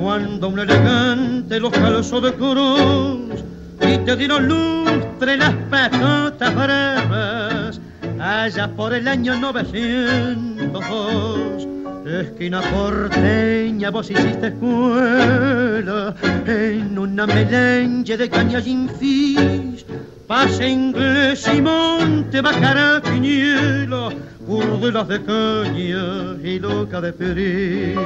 Cuando 0.00 0.48
un 0.48 0.58
elegante 0.58 1.60
los 1.60 1.72
calzó 1.72 2.20
de 2.20 2.34
cruz 2.34 3.44
y 3.80 3.96
te 3.98 4.16
dieron 4.16 4.48
lustre 4.48 5.36
las 5.36 5.54
patotas 5.70 6.52
breves, 6.54 7.80
allá 8.20 8.68
por 8.74 8.92
el 8.94 9.06
año 9.06 9.38
902. 9.38 11.68
Esquina 12.06 12.62
porteña, 12.62 13.90
vos 13.90 14.10
hiciste 14.10 14.48
escuela 14.48 16.14
en 16.46 16.98
una 16.98 17.26
melange 17.26 18.16
de 18.16 18.28
cañas 18.28 18.66
infis. 18.66 19.86
Pase 20.26 20.68
inglés 20.68 21.48
y 21.54 21.60
monte, 21.60 22.40
bajará 22.40 23.00
quiniela, 23.02 24.08
urdelas 24.50 25.06
de 25.08 25.22
caña 25.22 26.36
y 26.42 26.58
loca 26.58 27.00
de 27.00 27.12
peris. 27.12 27.98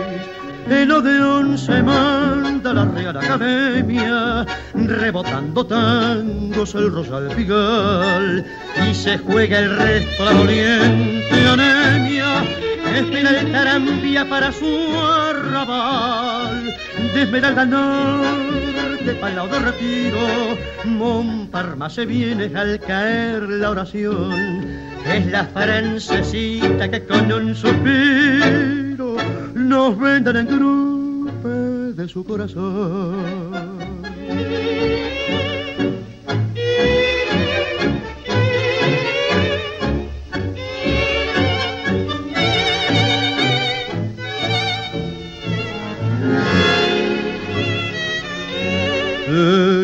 El 0.69 0.91
Odeón 0.93 1.59
se 1.59 1.83
manda 1.83 2.73
la 2.73 2.85
Real 2.87 3.17
Academia, 3.17 4.47
rebotando 4.75 5.67
tangos 5.67 6.75
el 6.75 6.91
Rosal 6.91 7.29
Pigal, 7.37 8.45
y 8.89 8.95
se 8.95 9.19
juega 9.19 9.59
el 9.59 9.77
resto 9.77 10.25
la 10.25 10.33
doliente 10.33 11.49
anemia, 11.49 12.45
espera 12.95 13.41
el 13.41 13.53
tarambia 13.53 14.29
para 14.29 14.53
su 14.53 14.67
arrabal, 14.99 16.75
de 17.15 17.23
Esmeralda 17.23 17.65
Norte 17.67 18.75
de 19.05 19.59
retiro, 19.59 20.59
Montparma 20.85 21.91
se 21.91 22.07
viene 22.07 22.51
al 22.55 22.81
caer 22.81 23.43
la 23.43 23.71
oración, 23.71 24.94
es 25.07 25.27
la 25.27 25.45
francesita 25.45 26.91
que 26.91 27.05
con 27.05 27.31
un 27.33 27.55
suspiro 27.55 29.17
nos 29.55 29.99
vendan 29.99 30.37
en 30.37 30.47
grupo 30.47 31.49
de 31.49 32.09
su 32.09 32.25
corazón. 32.25 33.75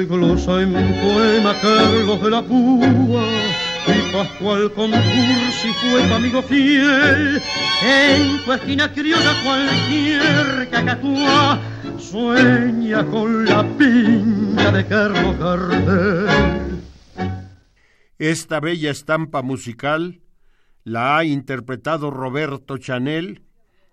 glosa 0.08 0.62
en 0.62 0.72
poema 0.72 1.54
Carlos 1.60 2.22
de 2.22 2.30
la 2.30 2.42
Púa 2.42 3.24
Pascual 4.12 4.72
Concursi 4.72 5.72
fue 5.74 6.02
tu 6.02 6.14
amigo 6.14 6.42
fiel. 6.42 7.40
En 7.82 8.44
tu 8.44 8.52
esquina 8.52 8.92
criolla 8.92 9.42
cualquier 9.44 10.68
cacatúa 10.70 11.60
sueña 11.98 13.06
con 13.06 13.44
la 13.44 13.62
piña 13.78 14.72
de 14.72 14.86
Carlos 14.86 15.38
Gardel. 15.38 16.82
Esta 18.18 18.60
bella 18.60 18.90
estampa 18.90 19.42
musical 19.42 20.20
la 20.82 21.18
ha 21.18 21.24
interpretado 21.24 22.10
Roberto 22.10 22.78
Chanel, 22.78 23.44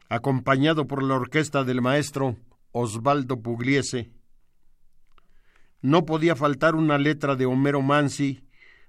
acompañado 0.09 0.87
por 0.87 1.03
la 1.03 1.15
orquesta 1.15 1.63
del 1.63 1.81
maestro 1.81 2.37
Osvaldo 2.71 3.41
Pugliese. 3.41 4.11
No 5.81 6.05
podía 6.05 6.35
faltar 6.35 6.75
una 6.75 6.97
letra 6.97 7.35
de 7.35 7.45
Homero 7.45 7.81
Mansi 7.81 8.46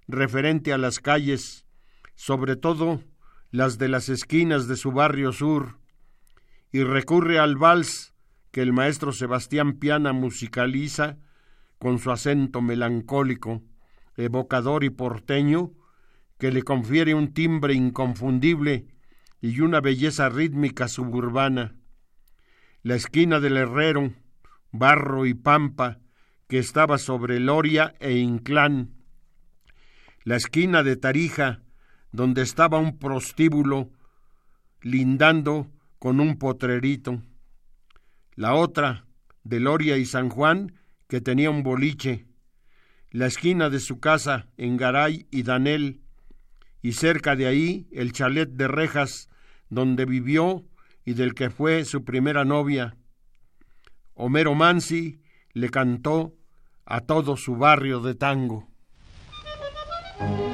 referente 0.09 0.73
a 0.73 0.79
las 0.79 0.99
calles, 0.99 1.67
sobre 2.15 2.57
todo 2.57 3.05
las 3.51 3.79
de 3.79 3.89
las 3.89 4.09
esquinas 4.09 4.67
de 4.67 4.77
su 4.77 4.91
barrio 4.91 5.33
sur, 5.33 5.79
y 6.73 6.83
recurre 6.83 7.39
al 7.39 7.57
vals 7.57 8.15
que 8.51 8.63
el 8.63 8.73
maestro 8.73 9.13
Sebastián 9.13 9.75
Piana 9.75 10.13
musicaliza 10.13 11.19
con 11.79 11.99
su 11.99 12.11
acento 12.11 12.61
melancólico, 12.61 13.63
evocador 14.17 14.83
y 14.83 14.91
porteño, 14.91 15.73
que 16.39 16.51
le 16.51 16.63
confiere 16.63 17.15
un 17.15 17.33
timbre 17.33 17.75
inconfundible 17.75 18.87
y 19.41 19.61
una 19.61 19.81
belleza 19.81 20.29
rítmica 20.29 20.89
suburbana. 20.89 21.77
La 22.83 22.95
esquina 22.95 23.41
del 23.41 23.57
Herrero, 23.57 24.13
Barro 24.73 25.27
y 25.27 25.35
Pampa, 25.35 25.99
que 26.49 26.59
estaba 26.59 26.99
sobre 26.99 27.41
Loria 27.41 27.95
e 28.01 28.15
Inclán, 28.17 28.98
la 30.29 30.37
esquina 30.37 30.83
de 30.83 30.99
Tarija, 30.99 31.63
donde 32.13 32.43
estaba 32.43 32.79
un 32.79 32.99
prostíbulo 32.99 33.89
lindando 34.83 35.71
con 35.99 36.21
un 36.21 36.37
potrerito, 36.37 37.23
la 38.35 38.53
otra 38.53 39.07
de 39.43 39.59
Loria 39.59 39.97
y 39.97 40.05
San 40.05 40.29
Juan, 40.29 40.75
que 41.09 41.23
tenía 41.23 41.49
un 41.49 41.63
boliche, 41.63 42.27
la 43.11 43.25
esquina 43.25 43.71
de 43.71 43.81
su 43.81 44.01
casa 44.01 44.49
en 44.59 44.77
Garay 44.77 45.27
y 45.31 45.45
Danel, 45.45 46.03
y 46.83 46.93
cerca 46.93 47.35
de 47.35 47.47
ahí 47.47 47.89
el 47.91 48.13
chalet 48.13 48.51
de 48.51 48.69
rejas 48.69 49.31
donde 49.71 50.05
vivió 50.05 50.63
y 51.07 51.15
del 51.15 51.33
que 51.33 51.49
fue 51.49 51.87
su 51.87 52.05
primera 52.05 52.45
novia. 52.45 52.99
Homero 54.13 54.55
Mansi 54.55 55.23
le 55.55 55.71
cantó 55.71 56.37
a 56.85 57.01
todo 57.01 57.39
su 57.39 57.57
barrio 57.57 58.01
de 58.01 58.15
tango. 58.15 58.68
Bye. 60.19 60.48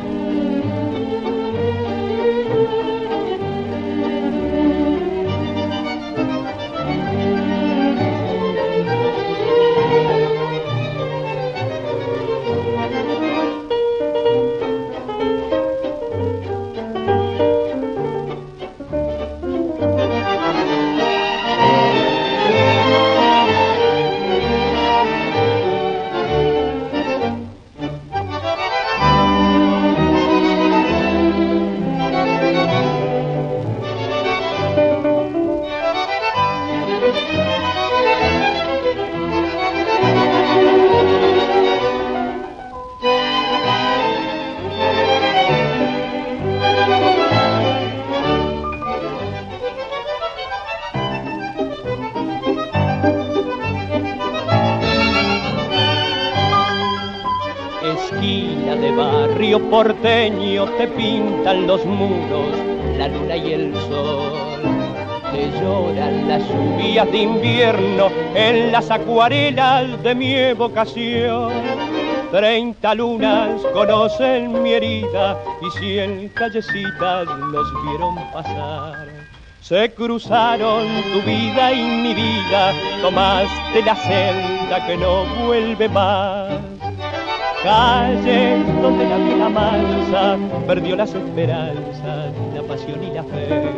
Te 59.93 60.89
pintan 60.97 61.67
los 61.67 61.85
muros, 61.85 62.57
la 62.97 63.09
luna 63.09 63.37
y 63.37 63.53
el 63.53 63.75
sol. 63.75 64.33
Te 65.31 65.51
lloran 65.61 66.27
las 66.27 66.43
lluvias 66.49 67.11
de 67.13 67.19
invierno 67.19 68.09
en 68.35 68.73
las 68.73 68.91
acuarelas 68.91 70.03
de 70.03 70.15
mi 70.15 70.35
evocación. 70.35 71.53
Treinta 72.31 72.95
lunas 72.95 73.61
conocen 73.75 74.63
mi 74.63 74.73
herida 74.73 75.39
y 75.61 75.79
cien 75.79 76.29
callecitas 76.31 77.27
nos 77.27 77.85
vieron 77.85 78.15
pasar. 78.33 79.07
Se 79.61 79.93
cruzaron 79.93 80.87
tu 81.13 81.21
vida 81.23 81.73
y 81.73 81.83
mi 81.83 82.15
vida, 82.15 82.73
tomaste 83.03 83.83
la 83.85 83.97
senda 83.97 84.87
que 84.87 84.97
no 84.97 85.25
vuelve 85.47 85.89
más 85.89 86.54
calle 87.65 88.63
donde 88.83 89.09
la 89.09 89.17
vida 89.17 89.49
mansa 89.49 90.37
perdió 90.67 90.95
las 90.97 91.15
esperanzas, 91.15 92.33
la 92.55 92.63
pasión 92.63 93.03
y 93.03 93.11
la 93.11 93.25
fe. 93.25 93.73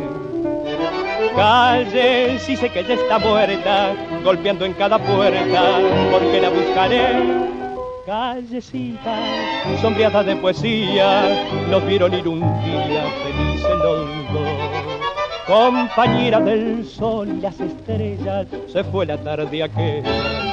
Calle, 1.36 2.38
si 2.40 2.56
sé 2.56 2.68
que 2.70 2.80
ella 2.80 2.94
está 2.94 3.18
muerta, 3.18 3.94
golpeando 4.24 4.64
en 4.64 4.72
cada 4.72 4.98
puerta, 4.98 5.62
porque 6.10 6.40
la 6.40 6.48
buscaré. 6.50 7.06
Callecita, 8.04 9.18
sombreada 9.80 10.22
de 10.22 10.36
poesía, 10.36 11.44
nos 11.70 11.84
vieron 11.86 12.12
ir 12.14 12.26
un 12.26 12.40
día 12.40 13.04
felices 13.24 13.70
los 13.70 14.32
dos. 14.32 14.48
Compañera 15.46 16.40
del 16.40 16.84
sol 16.84 17.28
y 17.28 17.40
las 17.40 17.58
estrellas, 17.60 18.46
se 18.66 18.82
fue 18.82 19.06
la 19.06 19.16
tarde 19.16 19.62
aquel 19.62 20.02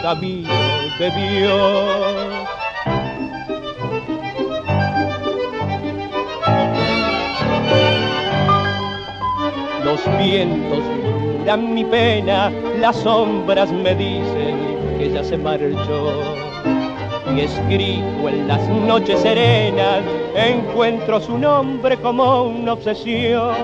camino 0.03 0.49
de 0.99 1.11
Dios. 1.11 2.62
Vientos 10.17 10.83
curan 11.43 11.73
mi 11.73 11.83
pena, 11.83 12.51
las 12.79 12.95
sombras 12.97 13.71
me 13.71 13.93
dicen 13.95 14.97
que 14.97 15.11
ya 15.11 15.23
se 15.23 15.37
marchó. 15.37 16.23
Y 17.35 17.41
escrito 17.41 18.29
en 18.29 18.47
las 18.47 18.67
noches 18.69 19.19
serenas, 19.21 20.03
encuentro 20.35 21.19
su 21.19 21.37
nombre 21.37 21.97
como 21.97 22.43
una 22.43 22.73
obsesión. 22.73 23.55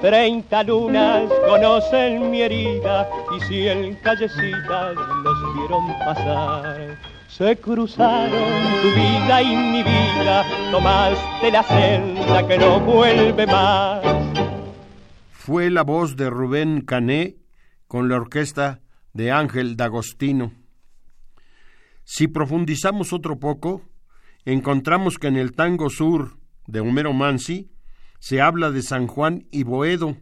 Treinta 0.00 0.62
lunas 0.62 1.22
conocen 1.48 2.30
mi 2.30 2.42
herida 2.42 3.08
y 3.36 3.40
cien 3.44 3.98
callecitas 4.02 4.94
los 4.94 5.54
vieron 5.54 5.98
pasar. 5.98 6.96
Se 7.28 7.56
cruzaron 7.56 8.30
tu 8.82 8.88
vida 8.88 9.42
y 9.42 9.56
mi 9.56 9.82
vida, 9.82 10.44
tomaste 10.70 11.50
la 11.50 11.62
senda 11.62 12.46
que 12.46 12.58
no 12.58 12.80
vuelve 12.80 13.46
más. 13.46 14.19
Fue 15.52 15.68
la 15.68 15.82
voz 15.82 16.14
de 16.14 16.30
Rubén 16.30 16.82
Cané 16.82 17.34
con 17.88 18.08
la 18.08 18.14
orquesta 18.14 18.82
de 19.14 19.32
Ángel 19.32 19.76
D'Agostino. 19.76 20.52
Si 22.04 22.28
profundizamos 22.28 23.12
otro 23.12 23.40
poco, 23.40 23.82
encontramos 24.44 25.18
que 25.18 25.26
en 25.26 25.36
el 25.36 25.50
tango 25.50 25.90
sur 25.90 26.38
de 26.68 26.78
Homero 26.78 27.12
Mansi 27.12 27.68
se 28.20 28.40
habla 28.40 28.70
de 28.70 28.80
San 28.82 29.08
Juan 29.08 29.48
y 29.50 29.64
Boedo, 29.64 30.18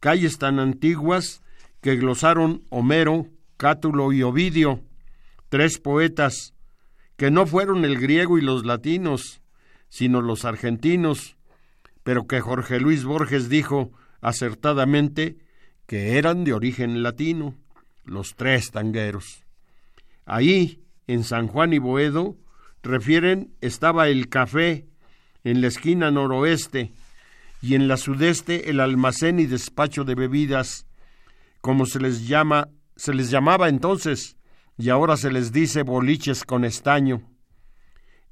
calles 0.00 0.36
tan 0.36 0.58
antiguas 0.58 1.44
que 1.80 1.94
glosaron 1.94 2.64
Homero, 2.68 3.28
Cátulo 3.56 4.12
y 4.12 4.24
Ovidio, 4.24 4.82
tres 5.48 5.78
poetas 5.78 6.54
que 7.16 7.30
no 7.30 7.46
fueron 7.46 7.84
el 7.84 8.00
griego 8.00 8.36
y 8.36 8.40
los 8.40 8.66
latinos, 8.66 9.42
sino 9.88 10.22
los 10.22 10.44
argentinos, 10.44 11.36
pero 12.02 12.26
que 12.26 12.40
Jorge 12.40 12.80
Luis 12.80 13.04
Borges 13.04 13.48
dijo 13.48 13.92
acertadamente 14.20 15.36
que 15.86 16.18
eran 16.18 16.44
de 16.44 16.52
origen 16.52 17.02
latino, 17.02 17.54
los 18.04 18.34
tres 18.34 18.70
tangueros. 18.70 19.44
Ahí, 20.24 20.82
en 21.06 21.24
San 21.24 21.46
Juan 21.46 21.72
y 21.72 21.78
Boedo, 21.78 22.36
refieren 22.82 23.54
estaba 23.60 24.08
el 24.08 24.28
café 24.28 24.86
en 25.44 25.60
la 25.60 25.68
esquina 25.68 26.10
noroeste 26.10 26.92
y 27.62 27.74
en 27.74 27.88
la 27.88 27.96
sudeste 27.96 28.70
el 28.70 28.80
almacén 28.80 29.38
y 29.40 29.46
despacho 29.46 30.04
de 30.04 30.14
bebidas, 30.14 30.86
como 31.60 31.86
se 31.86 32.00
les 32.00 32.26
llama, 32.28 32.68
se 32.96 33.14
les 33.14 33.30
llamaba 33.30 33.68
entonces, 33.68 34.36
y 34.78 34.90
ahora 34.90 35.16
se 35.16 35.30
les 35.30 35.52
dice 35.52 35.82
boliches 35.82 36.44
con 36.44 36.64
estaño. 36.64 37.22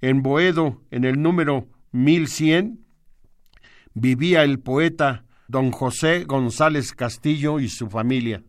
En 0.01 0.23
Boedo, 0.23 0.83
en 0.91 1.05
el 1.05 1.23
número 1.23 1.69
1100, 1.93 2.85
vivía 3.95 4.43
el 4.43 4.61
poeta 4.61 5.25
don 5.49 5.71
José 5.71 6.25
González 6.25 6.93
Castillo 6.93 7.61
y 7.61 7.69
su 7.69 7.89
familia. 7.89 8.43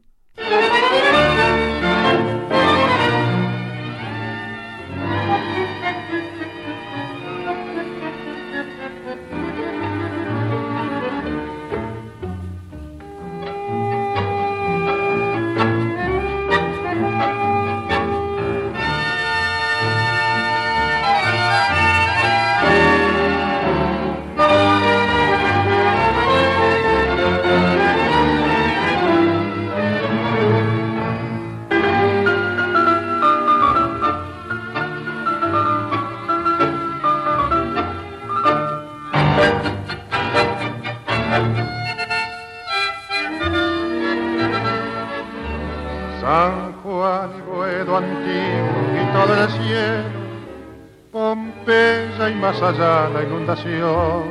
La 52.73 53.21
inundación, 53.21 54.23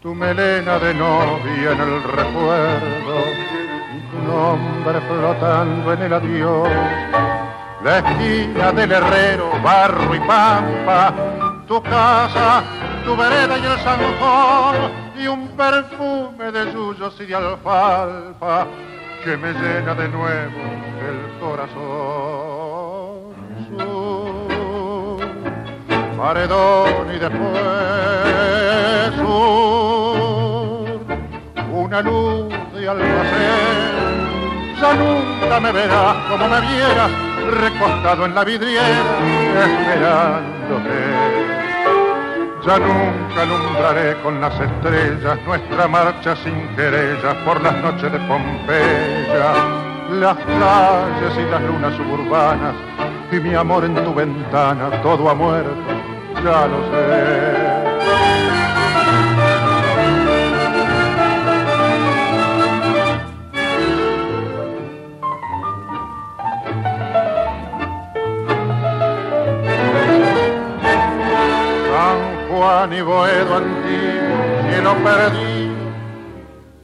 tu 0.00 0.14
melena 0.14 0.78
de 0.78 0.94
novia 0.94 1.72
en 1.72 1.80
el 1.80 2.02
recuerdo, 2.04 3.24
tu 4.12 4.18
nombre 4.30 5.00
flotando 5.00 5.92
en 5.92 6.02
el 6.02 6.12
adiós, 6.12 6.68
la 7.82 7.98
esquina 7.98 8.70
del 8.70 8.92
herrero, 8.92 9.50
barro 9.60 10.14
y 10.14 10.20
pampa, 10.20 11.12
tu 11.66 11.82
casa, 11.82 12.62
tu 13.04 13.16
vereda 13.16 13.58
y 13.58 13.66
el 13.66 13.78
zanjón, 13.80 14.76
y 15.18 15.26
un 15.26 15.48
perfume 15.56 16.52
de 16.52 16.72
yuyos 16.72 17.20
y 17.20 17.26
de 17.26 17.34
alfalfa 17.34 18.68
que 19.24 19.36
me 19.36 19.52
llena 19.52 19.94
de 19.94 20.08
nuevo 20.08 20.60
el 21.08 21.40
corazón. 21.40 23.02
Paredón 26.22 27.12
y 27.12 27.18
después 27.18 27.60
una 31.72 32.00
luz 32.00 32.48
de 32.72 32.88
almacén. 32.88 34.22
Ya 34.80 34.94
nunca 34.94 35.60
me 35.60 35.72
verás 35.72 36.16
como 36.30 36.48
me 36.48 36.60
vieras, 36.60 37.10
recostado 37.50 38.26
en 38.26 38.34
la 38.36 38.44
vidriera, 38.44 38.88
esperándote. 39.64 40.98
Ya 42.66 42.78
nunca 42.78 43.42
alumbraré 43.42 44.16
con 44.22 44.40
las 44.40 44.54
estrellas 44.60 45.38
nuestra 45.44 45.88
marcha 45.88 46.36
sin 46.36 46.68
querellas 46.76 47.34
por 47.44 47.60
las 47.60 47.76
noches 47.82 48.12
de 48.12 48.18
Pompeya, 48.20 49.54
las 50.20 50.36
calles 50.36 51.36
y 51.36 51.50
las 51.50 51.62
lunas 51.62 51.96
suburbanas 51.96 52.74
y 53.32 53.36
mi 53.40 53.54
amor 53.54 53.84
en 53.84 53.94
tu 53.94 54.14
ventana, 54.14 54.90
todo 55.02 55.28
ha 55.28 55.34
muerto 55.34 56.01
ya 56.44 56.66
lo 56.66 56.80
sé. 56.90 57.72
Juan 72.50 72.92
y 72.92 73.00
Boedo 73.00 73.56
antiguo, 73.56 74.82
lo 74.82 74.94
perdí, 75.04 75.70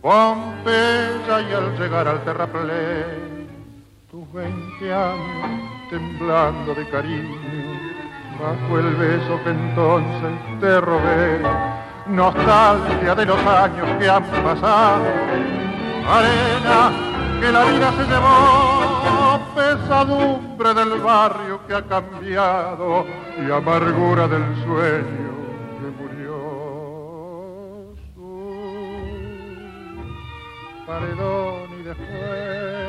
Pompeya 0.01 1.40
y 1.40 1.53
al 1.53 1.79
llegar 1.79 2.09
al 2.09 2.25
terraplén, 2.25 3.49
tus 4.11 4.33
veinte 4.33 4.92
años 4.92 5.90
temblando 5.90 6.75
de 6.75 6.88
cariño 6.90 7.99
bajo 8.38 8.79
el 8.79 8.94
beso 8.94 9.40
que 9.42 9.51
entonces 9.51 10.61
te 10.61 10.81
robé, 10.81 11.42
nostalgia 12.07 13.14
de 13.14 13.27
los 13.27 13.38
años 13.38 13.88
que 13.98 14.09
han 14.09 14.24
pasado, 14.24 15.05
arena 16.09 16.90
que 17.40 17.53
la 17.53 17.64
vida 17.64 17.92
se 17.92 18.05
llevó, 18.05 19.40
pesadumbre 19.54 20.75
del 20.75 21.00
barrio 21.00 21.60
que 21.67 21.75
ha 21.75 21.83
cambiado 21.83 23.04
y 23.38 23.50
amargura 23.50 24.29
del 24.29 24.54
sueño 24.65 25.33
que 25.81 26.02
murió. 26.02 26.58
paredón 30.87 31.69
y 31.79 31.83
después 31.83 32.88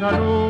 una 0.00 0.10
luz 0.12 0.49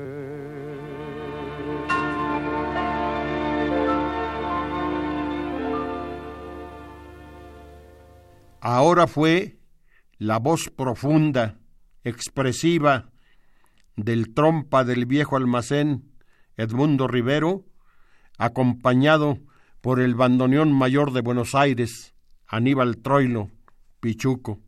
Ahora 8.61 9.07
fue 9.07 9.57
la 10.19 10.37
voz 10.37 10.69
profunda, 10.69 11.57
expresiva 12.03 13.09
del 13.95 14.35
trompa 14.35 14.83
del 14.83 15.07
viejo 15.07 15.35
almacén 15.35 16.11
Edmundo 16.57 17.07
Rivero, 17.07 17.65
acompañado 18.37 19.39
por 19.81 19.99
el 19.99 20.13
bandoneón 20.13 20.71
mayor 20.71 21.11
de 21.11 21.21
Buenos 21.21 21.55
Aires, 21.55 22.13
Aníbal 22.45 22.97
Troilo, 22.97 23.49
Pichuco. 23.99 24.59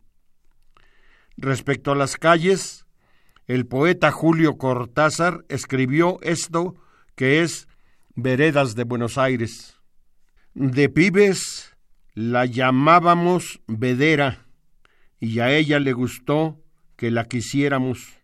Respecto 1.37 1.91
a 1.91 1.95
las 1.95 2.17
calles, 2.17 2.87
el 3.45 3.67
poeta 3.67 4.11
Julio 4.11 4.57
Cortázar 4.57 5.45
escribió 5.49 6.17
esto 6.23 6.75
que 7.15 7.43
es 7.43 7.67
Veredas 8.15 8.73
de 8.73 8.85
Buenos 8.85 9.19
Aires. 9.19 9.77
De 10.55 10.89
pibes 10.89 11.72
la 12.15 12.45
llamábamos 12.45 13.61
Vedera 13.65 14.45
y 15.19 15.39
a 15.39 15.51
ella 15.51 15.79
le 15.79 15.93
gustó 15.93 16.61
que 16.95 17.09
la 17.09 17.25
quisiéramos. 17.25 18.19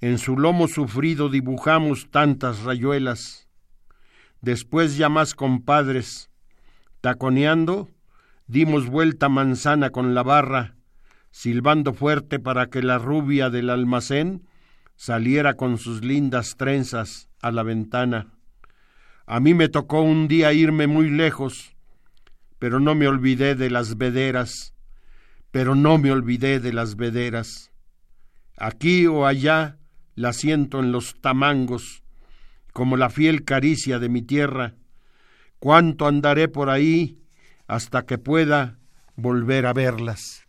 En 0.00 0.16
su 0.16 0.38
lomo 0.38 0.66
sufrido 0.66 1.28
dibujamos 1.28 2.10
tantas 2.10 2.62
rayuelas. 2.62 3.48
Después 4.40 4.96
ya 4.96 5.10
más 5.10 5.34
compadres, 5.34 6.30
taconeando, 7.02 7.90
dimos 8.46 8.86
vuelta 8.86 9.28
manzana 9.28 9.90
con 9.90 10.14
la 10.14 10.22
barra, 10.22 10.76
silbando 11.30 11.92
fuerte 11.92 12.38
para 12.38 12.68
que 12.68 12.82
la 12.82 12.96
rubia 12.96 13.50
del 13.50 13.68
almacén 13.68 14.48
saliera 14.96 15.54
con 15.54 15.76
sus 15.76 16.02
lindas 16.02 16.56
trenzas 16.56 17.28
a 17.42 17.50
la 17.50 17.62
ventana. 17.62 18.28
A 19.26 19.38
mí 19.38 19.52
me 19.52 19.68
tocó 19.68 20.00
un 20.00 20.28
día 20.28 20.54
irme 20.54 20.86
muy 20.86 21.10
lejos, 21.10 21.76
pero 22.60 22.78
no 22.78 22.94
me 22.94 23.08
olvidé 23.08 23.56
de 23.56 23.70
las 23.70 23.96
vederas, 23.96 24.74
pero 25.50 25.74
no 25.74 25.98
me 25.98 26.12
olvidé 26.12 26.60
de 26.60 26.72
las 26.72 26.94
vederas. 26.94 27.72
Aquí 28.56 29.06
o 29.06 29.26
allá 29.26 29.78
la 30.14 30.34
siento 30.34 30.78
en 30.78 30.92
los 30.92 31.18
tamangos, 31.22 32.04
como 32.74 32.98
la 32.98 33.08
fiel 33.08 33.44
caricia 33.44 33.98
de 33.98 34.10
mi 34.10 34.20
tierra. 34.20 34.74
Cuánto 35.58 36.06
andaré 36.06 36.48
por 36.48 36.68
ahí 36.68 37.18
hasta 37.66 38.04
que 38.04 38.18
pueda 38.18 38.78
volver 39.16 39.64
a 39.64 39.72
verlas. 39.72 40.46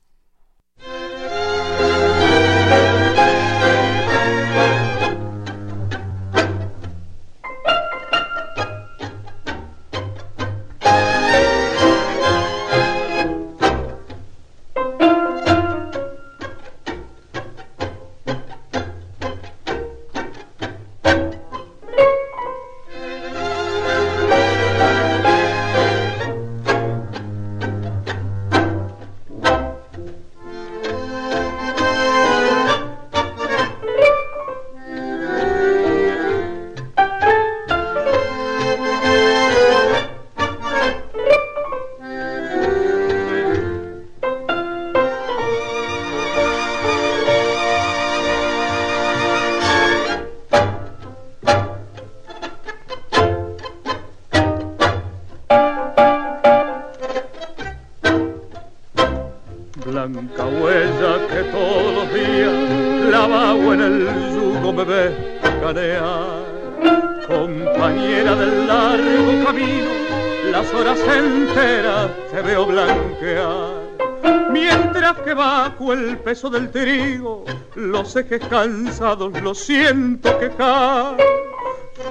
Del 76.49 76.71
trigo, 76.71 77.45
los 77.75 78.15
ejes 78.15 78.41
cansados 78.47 79.39
los 79.41 79.59
siento 79.59 80.37
quejar. 80.39 81.17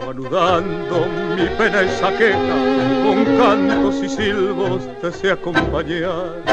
Anudando 0.09 1.07
mi 1.37 1.47
pena 1.59 1.81
esa 1.83 2.17
queja, 2.17 2.39
con 3.05 3.25
cantos 3.37 3.97
y 3.97 4.09
silbos 4.09 4.83
te 5.01 5.11
sé 5.11 5.33
acompañar. 5.33 6.45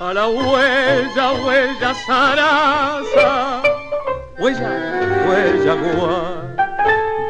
A 0.00 0.12
la 0.12 0.26
huella, 0.26 1.32
huella 1.44 1.94
zaraza, 2.06 3.62
huella, 4.40 5.24
huella 5.28 5.74
guar, 5.74 6.56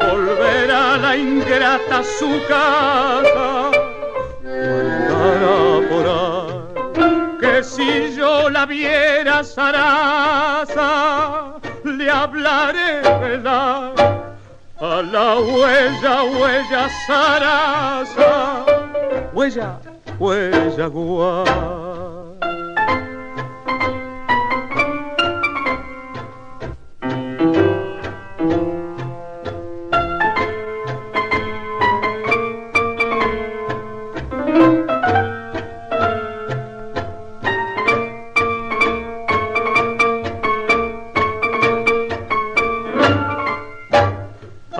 volverá 0.09 0.97
la 0.97 1.15
ingrata 1.15 1.99
a 1.99 2.03
su 2.03 2.41
casa, 2.47 3.71
andará 4.43 5.89
por 5.89 6.07
ahí 6.07 6.32
la 8.63 8.67
viera 8.67 9.43
Sarasa, 9.43 10.89
le 11.83 12.09
hablaré 12.09 13.01
verdad 13.19 13.93
a 14.79 15.01
la 15.01 15.39
huella, 15.39 16.23
huella 16.23 16.89
Sarasa, 17.05 18.65
huella, 19.33 19.79
huella 20.17 20.89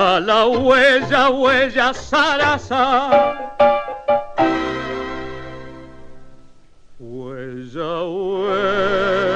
la 0.03 0.47
huella, 0.47 1.29
huella 1.29 1.93
zaraza. 1.93 3.09
Huella, 6.99 8.03
huella, 8.03 9.33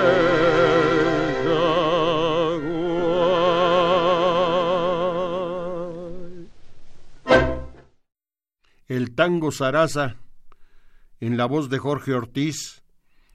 El 8.88 9.16
tango 9.16 9.52
zaraza, 9.52 10.16
en 11.20 11.38
la 11.38 11.46
voz 11.46 11.70
de 11.70 11.78
Jorge 11.78 12.14
Ortiz, 12.14 12.84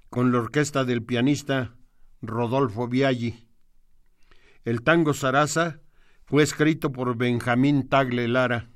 con 0.08 0.32
la 0.32 0.38
orquesta 0.38 0.84
del 0.84 1.02
pianista 1.02 1.76
Rodolfo 2.20 2.88
Viaggi. 2.88 3.48
El 4.64 4.82
tango 4.82 5.12
zaraza 5.12 5.81
fue 6.32 6.42
escrito 6.42 6.92
por 6.92 7.14
Benjamín 7.18 7.90
Tagle 7.90 8.26
Lara. 8.26 8.70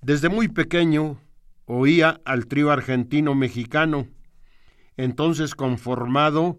Desde 0.00 0.28
muy 0.28 0.48
pequeño 0.48 1.20
oía 1.66 2.20
al 2.24 2.48
trío 2.48 2.72
argentino-mexicano, 2.72 4.08
entonces 4.96 5.54
conformado 5.54 6.58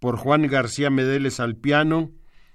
por 0.00 0.16
Juan 0.16 0.48
García 0.48 0.90
Medeles 0.90 1.38
al 1.38 1.54
piano 1.54 2.10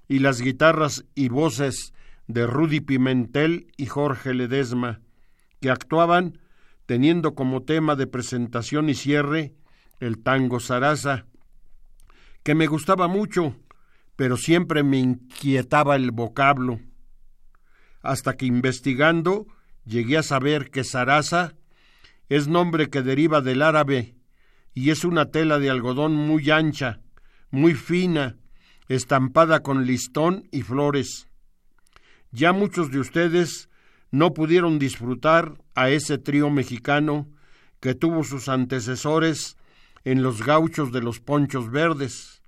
y 0.10 0.20
las 0.20 0.42
guitarras 0.42 1.06
y 1.16 1.30
voces 1.30 1.94
de 2.28 2.46
Rudy 2.46 2.82
Pimentel 2.82 3.72
y 3.78 3.86
Jorge 3.86 4.34
Ledesma, 4.34 5.00
que 5.62 5.70
actuaban 5.70 6.40
teniendo 6.86 7.36
como 7.36 7.64
tema 7.64 7.96
de 7.96 8.06
presentación 8.06 8.90
y 8.90 8.96
cierre 8.96 9.54
el 10.02 10.22
tango 10.22 10.60
Sarasa, 10.60 11.26
que 12.44 12.54
me 12.54 12.68
gustaba 12.68 13.08
mucho 13.08 13.56
pero 14.16 14.38
siempre 14.38 14.84
me 14.84 14.98
inquietaba 14.98 15.96
el 15.96 16.12
vocablo, 16.12 16.80
hasta 18.02 18.36
que 18.36 18.46
investigando 18.46 19.48
llegué 19.86 20.18
a 20.18 20.24
saber 20.24 20.70
que 20.70 20.84
Sarasa 20.84 21.56
es 22.30 22.48
nombre 22.48 22.90
que 22.90 23.02
deriva 23.02 23.42
del 23.42 23.62
árabe 23.62 24.16
y 24.74 24.90
es 24.90 25.04
una 25.04 25.32
tela 25.32 25.60
de 25.60 25.70
algodón 25.70 26.16
muy 26.16 26.50
ancha, 26.50 27.02
muy 27.52 27.74
fina, 27.74 28.38
estampada 28.88 29.62
con 29.62 29.86
listón 29.86 30.48
y 30.52 30.62
flores. 30.62 31.28
Ya 32.32 32.52
muchos 32.54 32.92
de 32.92 33.00
ustedes 33.00 33.70
no 34.12 34.34
pudieron 34.34 34.80
disfrutar 34.80 35.58
a 35.76 35.90
ese 35.90 36.18
trío 36.18 36.50
mexicano 36.50 37.28
que 37.80 37.96
tuvo 37.96 38.24
sus 38.24 38.50
antecesores 38.50 39.58
en 40.04 40.24
los 40.24 40.46
gauchos 40.46 40.92
de 40.92 41.02
los 41.02 41.20
ponchos 41.20 41.72
verdes. 41.72 42.43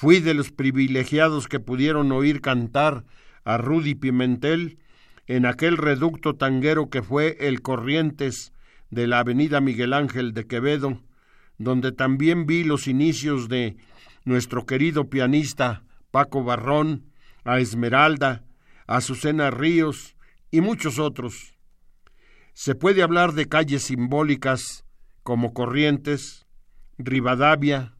Fui 0.00 0.20
de 0.20 0.32
los 0.32 0.50
privilegiados 0.50 1.46
que 1.46 1.60
pudieron 1.60 2.10
oír 2.10 2.40
cantar 2.40 3.04
a 3.44 3.58
Rudy 3.58 3.94
Pimentel 3.94 4.78
en 5.26 5.44
aquel 5.44 5.76
reducto 5.76 6.36
tanguero 6.36 6.88
que 6.88 7.02
fue 7.02 7.36
el 7.38 7.60
Corrientes 7.60 8.54
de 8.88 9.06
la 9.06 9.18
avenida 9.18 9.60
Miguel 9.60 9.92
Ángel 9.92 10.32
de 10.32 10.46
Quevedo, 10.46 11.02
donde 11.58 11.92
también 11.92 12.46
vi 12.46 12.64
los 12.64 12.88
inicios 12.88 13.50
de 13.50 13.76
nuestro 14.24 14.64
querido 14.64 15.10
pianista 15.10 15.84
Paco 16.10 16.44
Barrón, 16.44 17.04
a 17.44 17.60
Esmeralda, 17.60 18.42
a 18.86 18.96
Azucena 18.96 19.50
Ríos 19.50 20.16
y 20.50 20.62
muchos 20.62 20.98
otros. 20.98 21.58
Se 22.54 22.74
puede 22.74 23.02
hablar 23.02 23.34
de 23.34 23.48
calles 23.48 23.82
simbólicas 23.82 24.86
como 25.22 25.52
Corrientes, 25.52 26.46
Rivadavia, 26.96 27.98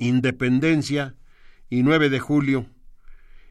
Independencia 0.00 1.14
y 1.68 1.82
9 1.82 2.08
de 2.08 2.18
Julio. 2.18 2.66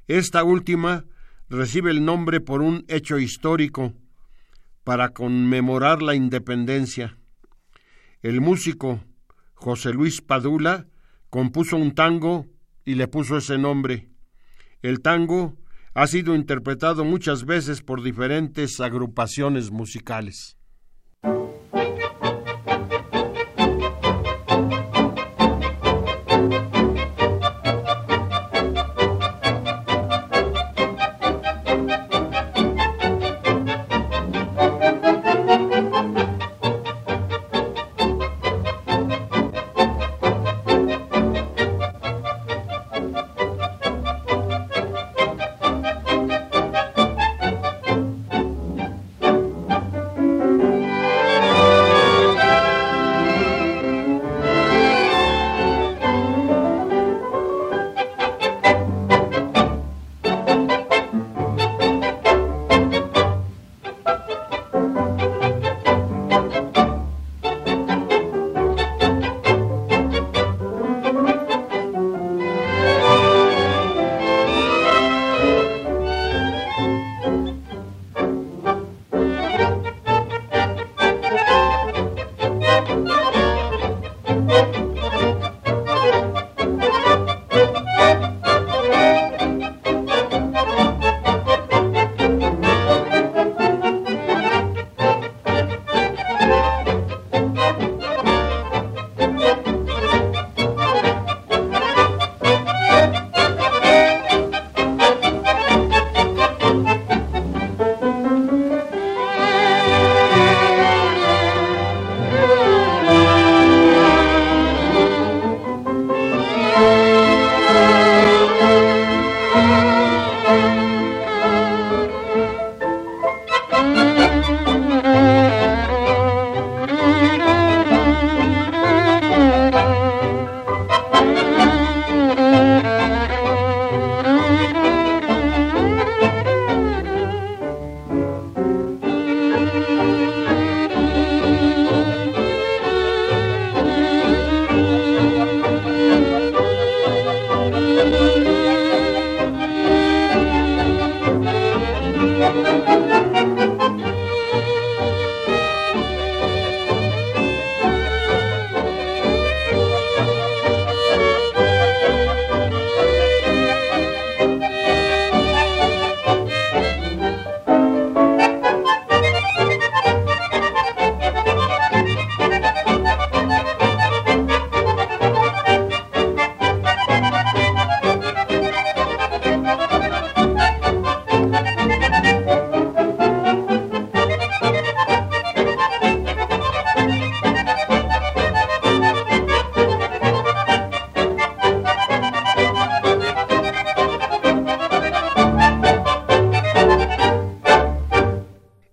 Esta 0.07 0.43
última 0.43 1.05
recibe 1.47 1.91
el 1.91 2.03
nombre 2.03 2.41
por 2.41 2.63
un 2.63 2.85
hecho 2.87 3.19
histórico 3.19 3.93
para 4.83 5.09
conmemorar 5.09 6.01
la 6.01 6.15
independencia. 6.15 7.15
El 8.23 8.41
músico 8.41 8.99
José 9.53 9.93
Luis 9.93 10.21
Padula 10.21 10.87
compuso 11.29 11.77
un 11.77 11.93
tango 11.93 12.47
y 12.83 12.95
le 12.95 13.07
puso 13.07 13.37
ese 13.37 13.59
nombre. 13.59 14.09
El 14.81 15.01
tango 15.01 15.55
ha 15.93 16.07
sido 16.07 16.33
interpretado 16.33 17.05
muchas 17.05 17.45
veces 17.45 17.83
por 17.83 18.01
diferentes 18.01 18.79
agrupaciones 18.79 19.69
musicales. 19.69 20.57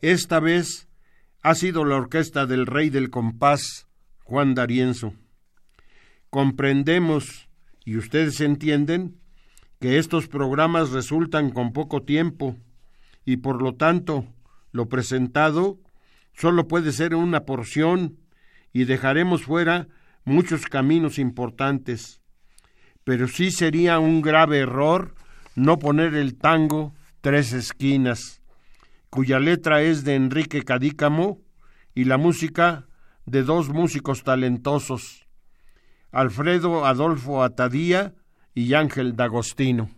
Esta 0.03 0.41
vez 0.41 0.89
ha 1.43 1.55
sido 1.55 1.87
la 1.87 1.97
orquesta 1.97 2.45
del 2.45 2.67
rey 2.67 2.91
del 2.91 3.09
compás, 3.09 3.89
Juan 4.25 4.55
D'Arienzo. 4.55 5.15
Comprendemos, 6.29 7.49
y 7.85 7.97
ustedes 7.97 8.43
entienden, 8.43 9.17
que 9.81 9.99
estos 9.99 10.29
programas 10.29 10.91
resultan 10.91 11.51
con 11.51 11.73
poco 11.73 12.03
tiempo 12.03 12.57
y 13.25 13.39
por 13.39 13.63
lo 13.63 13.75
tanto 13.75 14.27
lo 14.71 14.89
presentado 14.89 15.79
solo 16.35 16.69
puede 16.69 16.93
ser 16.93 17.15
una 17.15 17.45
porción 17.45 18.19
y 18.73 18.85
dejaremos 18.85 19.45
fuera 19.45 19.89
muchos 20.25 20.67
caminos 20.67 21.19
importantes. 21.19 22.21
Pero 23.03 23.29
sí 23.29 23.51
sería 23.51 23.99
un 23.99 24.21
grave 24.21 24.59
error 24.59 25.15
no 25.55 25.79
poner 25.79 26.15
el 26.15 26.37
tango 26.37 26.95
tres 27.23 27.55
esquinas 27.55 28.43
cuya 29.11 29.39
letra 29.39 29.83
es 29.83 30.05
de 30.05 30.15
Enrique 30.15 30.63
Cadícamo 30.63 31.41
y 31.95 32.05
la 32.05 32.19
música 32.19 32.87
de 33.25 33.43
dos 33.43 33.71
músicos 33.71 34.23
talentosos, 34.23 35.27
Alfredo 36.13 36.87
Adolfo 36.87 37.43
Atadía 37.43 38.15
y 38.55 38.75
Ángel 38.75 39.17
D'Agostino. 39.17 39.91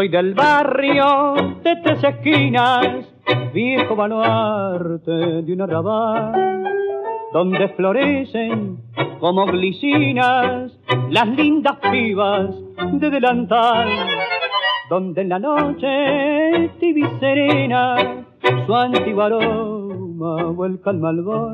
Soy 0.00 0.08
del 0.08 0.32
barrio 0.32 1.34
de 1.62 1.76
tres 1.84 2.02
esquinas, 2.02 3.06
viejo 3.52 3.94
baluarte 3.94 5.10
de 5.10 5.52
un 5.52 5.60
arrabal, 5.60 6.64
donde 7.34 7.68
florecen 7.68 8.78
como 9.18 9.44
glicinas 9.44 10.72
las 11.10 11.28
lindas 11.28 11.76
pibas 11.92 12.48
de 12.94 13.10
delantal, 13.10 13.90
donde 14.88 15.20
en 15.20 15.28
la 15.28 15.38
noche 15.38 16.70
tibia 16.80 17.10
serena 17.20 18.24
su 18.64 18.74
antiguo 18.74 19.22
aroma 19.22 20.44
vuelca 20.44 20.88
al 20.88 20.98
malvón 20.98 21.52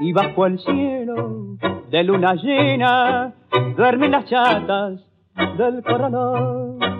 y 0.00 0.12
bajo 0.12 0.44
el 0.44 0.58
cielo 0.58 1.56
de 1.90 2.04
luna 2.04 2.34
llena 2.34 3.32
duermen 3.74 4.10
las 4.10 4.26
chatas 4.26 5.00
del 5.56 5.82
corralón. 5.82 6.97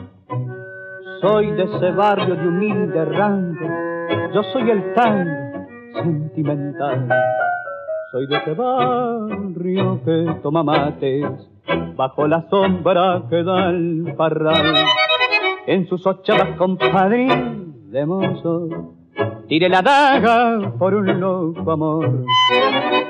Soy 1.21 1.51
de 1.51 1.65
ese 1.65 1.91
barrio 1.91 2.37
de 2.37 2.47
humilde 2.47 3.05
rango, 3.05 3.69
yo 4.33 4.43
soy 4.53 4.71
el 4.71 4.95
tango 4.95 5.67
sentimental. 5.95 7.09
Soy 8.13 8.27
de 8.29 8.37
ese 8.37 8.55
barrio 8.55 10.01
que 10.05 10.37
toma 10.43 10.63
mates 10.63 11.27
bajo 11.97 12.29
la 12.29 12.49
sombra 12.49 13.23
que 13.29 13.43
da 13.43 13.71
el 13.71 14.15
parral. 14.17 14.77
En 15.67 15.89
sus 15.89 16.07
ochavas 16.07 16.57
compadrín 16.57 17.91
de 17.91 18.07
mozo, 18.07 18.69
tire 19.49 19.69
la 19.69 19.83
daga 19.83 20.73
por 20.79 20.95
un 20.95 21.19
loco 21.19 21.73
amor. 21.73 22.25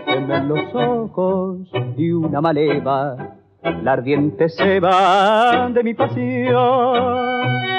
en 0.07 0.49
los 0.49 0.75
ojos 0.75 1.59
y 1.99 2.11
una 2.11 2.41
maleva, 2.41 3.37
la 3.83 3.93
ardiente 3.93 4.49
se 4.49 4.81
va 4.81 5.69
de 5.69 5.83
mi 5.85 5.93
pasión. 5.93 7.79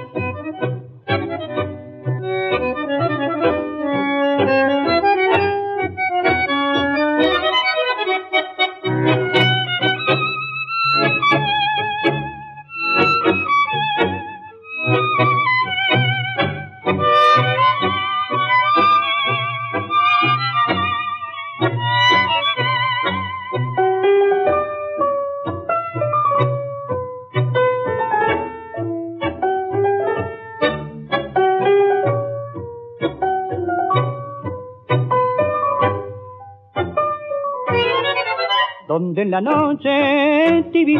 donde 38.91 39.21
en 39.21 39.31
la 39.31 39.39
noche 39.39 40.69
tibia 40.73 40.99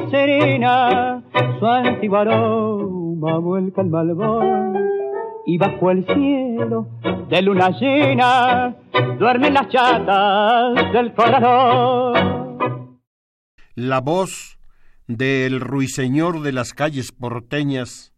su 1.59 1.65
antiguo 1.67 2.19
aroma 2.19 3.37
vuelca 3.39 3.81
el 3.81 3.89
malvón 3.89 4.77
y 5.45 5.57
bajo 5.57 5.91
el 5.91 6.05
cielo 6.05 6.87
de 7.29 7.41
luna 7.41 7.69
llena 7.71 8.77
duermen 9.19 9.55
las 9.55 9.67
chatas 9.67 10.93
del 10.93 11.13
corazón. 11.13 13.01
La 13.75 13.99
voz 13.99 14.57
del 15.07 15.59
ruiseñor 15.59 16.43
de 16.43 16.53
las 16.53 16.73
calles 16.73 17.11
porteñas, 17.11 18.13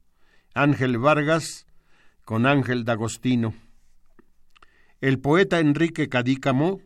Ángel 0.54 1.00
Vargas, 1.00 1.66
con 2.26 2.46
Ángel 2.46 2.86
D'Agostino. 2.86 3.56
El 5.02 5.20
poeta 5.20 5.60
Enrique 5.60 6.10
Cadícamo 6.10 6.80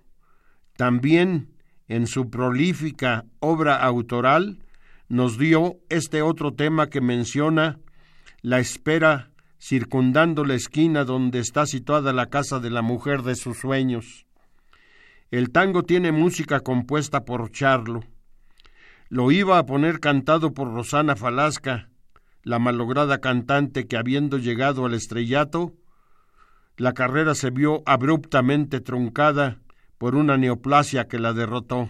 también 0.78 1.57
en 1.88 2.08
su 2.08 2.30
prolífica 2.30 3.26
obra 3.40 3.78
autoral, 3.78 4.60
nos 5.10 5.38
dio 5.38 5.78
este 5.90 6.22
otro 6.22 6.54
tema 6.54 6.88
que 6.88 7.02
menciona 7.02 7.80
la 8.42 8.60
espera 8.60 9.32
circundando 9.60 10.46
la 10.46 10.56
esquina 10.56 11.04
donde 11.04 11.40
está 11.40 11.66
situada 11.66 12.14
la 12.14 12.28
casa 12.28 12.60
de 12.60 12.70
la 12.70 12.82
mujer 12.82 13.24
de 13.24 13.36
sus 13.36 13.58
sueños. 13.58 14.26
El 15.32 15.52
tango 15.52 15.84
tiene 15.84 16.12
música 16.12 16.60
compuesta 16.60 17.26
por 17.26 17.52
Charlo. 17.52 18.04
Lo 19.10 19.32
iba 19.32 19.58
a 19.58 19.66
poner 19.66 20.00
cantado 20.00 20.54
por 20.54 20.74
Rosana 20.74 21.16
Falasca, 21.16 21.90
la 22.44 22.60
malograda 22.60 23.20
cantante 23.20 23.88
que 23.88 23.98
habiendo 23.98 24.38
llegado 24.38 24.86
al 24.86 24.94
estrellato, 24.94 25.74
la 26.78 26.94
carrera 26.94 27.34
se 27.34 27.50
vio 27.50 27.82
abruptamente 27.86 28.80
truncada 28.80 29.60
por 29.98 30.16
una 30.16 30.38
neoplasia 30.38 31.08
que 31.08 31.20
la 31.20 31.34
derrotó. 31.34 31.90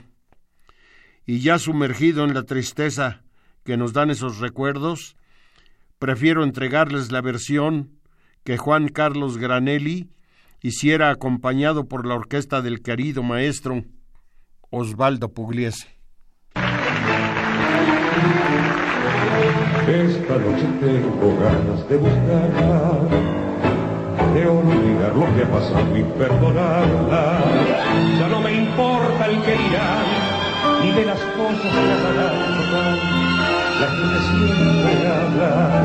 Y 1.25 1.39
ya 1.39 1.59
sumergido 1.59 2.23
en 2.23 2.33
la 2.33 2.43
tristeza 2.43 3.23
que 3.63 3.77
nos 3.77 3.93
dan 3.93 4.09
esos 4.09 4.39
recuerdos, 4.39 5.17
prefiero 5.99 6.43
entregarles 6.43 7.11
la 7.11 7.21
versión 7.21 7.99
que 8.43 8.57
Juan 8.57 8.87
Carlos 8.87 9.37
Granelli 9.37 10.09
hiciera 10.61 11.09
acompañado 11.09 11.87
por 11.87 12.05
la 12.07 12.15
orquesta 12.15 12.61
del 12.61 12.81
querido 12.81 13.23
maestro 13.23 13.83
Osvaldo 14.69 15.33
Pugliese. 15.33 15.97
Esta 19.87 20.37
noche 20.37 20.67
ganas 21.39 21.87
de 21.87 23.36
de 24.33 24.47
olvidar 24.47 25.15
lo 25.15 25.25
que 25.35 25.43
ha 25.43 25.51
pasado 25.51 25.97
y 25.97 26.03
perdonarla. 26.17 27.39
Ya 28.19 28.27
no 28.27 28.39
me 28.41 28.53
importa 28.53 29.25
el 29.25 29.41
que 29.41 29.51
dirá, 29.51 30.03
ni 30.81 30.91
de 30.91 31.05
las 31.05 31.19
cosas 31.19 31.61
que 31.61 31.91
hablarán. 31.93 32.57
La 33.81 33.87
gente 33.87 34.19
siempre 34.29 35.07
habla. 35.07 35.83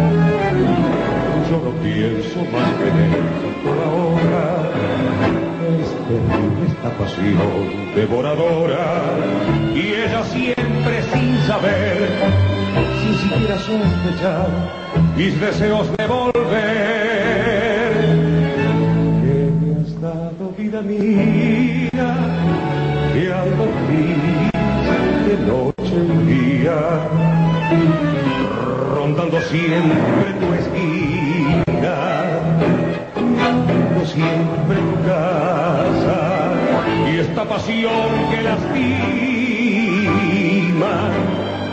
Yo 1.51 1.57
no 1.65 1.71
pienso 1.83 2.39
más 2.51 2.71
que 2.79 2.89
en 2.89 2.99
él 2.99 3.27
por 3.65 3.77
ahora. 3.87 4.45
Es 5.81 5.91
terrible 6.09 6.67
esta 6.69 6.91
pasión 6.99 7.95
devoradora. 7.95 8.85
Y 9.75 9.93
ella 9.93 10.23
siempre 10.25 11.03
sin 11.13 11.39
saber, 11.47 12.09
sin 13.01 13.15
siquiera 13.31 13.59
sospechar, 13.59 14.49
mis 15.17 15.41
deseos 15.41 15.97
de 15.97 16.07
volver 16.07 17.02
vida 20.83 21.33
mía, 21.93 22.11
que 23.13 23.33
al 23.33 23.57
dormir 23.57 24.51
de 25.27 25.37
noche 25.47 25.95
y 25.95 26.17
día, 26.33 26.79
rondando 28.95 29.41
siempre 29.43 30.33
tu 30.41 30.49
esquina, 30.55 31.97
siempre 34.05 34.77
tu 34.77 34.95
casa, 35.07 36.21
y 37.11 37.19
esta 37.19 37.45
pasión 37.45 38.11
que 38.31 38.43
lastima, 38.43 38.93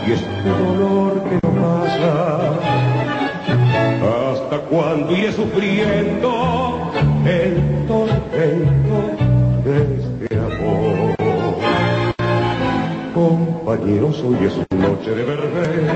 y 0.06 0.08
este 0.12 0.48
dolor 0.48 1.12
que 1.24 1.34
no 1.42 1.50
pasa, 1.62 2.14
hasta 4.32 4.56
cuando 4.68 5.08
iré 5.16 5.32
sufriendo 5.32 6.92
el 7.26 7.86
tormento 7.86 8.09
Compañeros, 13.80 14.22
hoy 14.22 14.46
es 14.46 14.52
una 14.56 14.88
noche 14.88 15.10
de 15.10 15.24
verbena, 15.24 15.94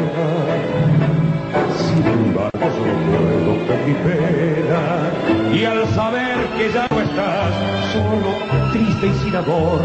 sin 1.77 2.07
embargo 2.07 2.51
solo 2.59 2.95
puedo 3.11 3.53
con 3.67 3.87
mi 3.87 3.95
pena. 4.05 5.11
Y 5.55 5.65
al 5.67 5.87
saber 5.89 6.37
que 6.57 6.73
ya 6.73 6.89
no 6.91 7.01
estás, 7.03 7.53
solo, 7.93 8.73
triste 8.73 9.07
y 9.07 9.25
sin 9.25 9.37
amor, 9.37 9.81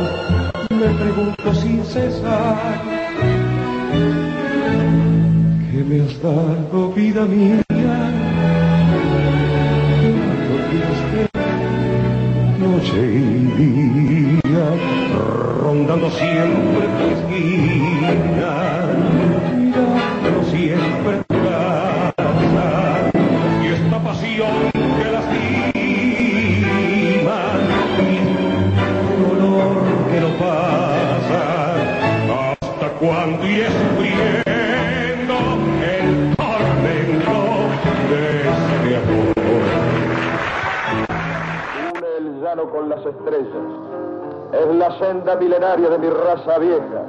me 0.69 0.87
pregunto 0.97 1.53
sin 1.53 1.83
cesar. 1.83 2.81
¿Qué 5.69 5.83
me 5.83 6.01
has 6.01 6.21
dado, 6.21 6.93
vida 6.93 7.25
mía? 7.25 7.68
siempre 20.69 21.23
casa 21.27 23.09
y 23.63 23.67
esta 23.69 23.97
pasión 24.03 24.71
que 24.71 25.11
lastima 25.11 25.71
y 27.97 28.17
el 28.17 29.27
dolor 29.27 29.77
que 30.11 30.21
no 30.21 30.29
pasa 30.37 31.41
hasta 32.61 32.87
cuando 32.99 33.47
iré 33.47 33.65
sufriendo 33.65 35.35
el 35.81 36.35
tormento 36.35 37.37
de 38.11 38.21
este 38.49 38.89
amor. 38.95 39.35
Une 41.95 42.09
el 42.19 42.41
llano 42.43 42.69
con 42.69 42.89
las 42.89 43.03
estrellas, 43.03 43.69
es 44.53 44.75
la 44.75 44.99
senda 44.99 45.35
milenaria 45.35 45.89
de 45.89 45.97
mi 45.97 46.09
raza 46.11 46.59
vieja. 46.59 47.01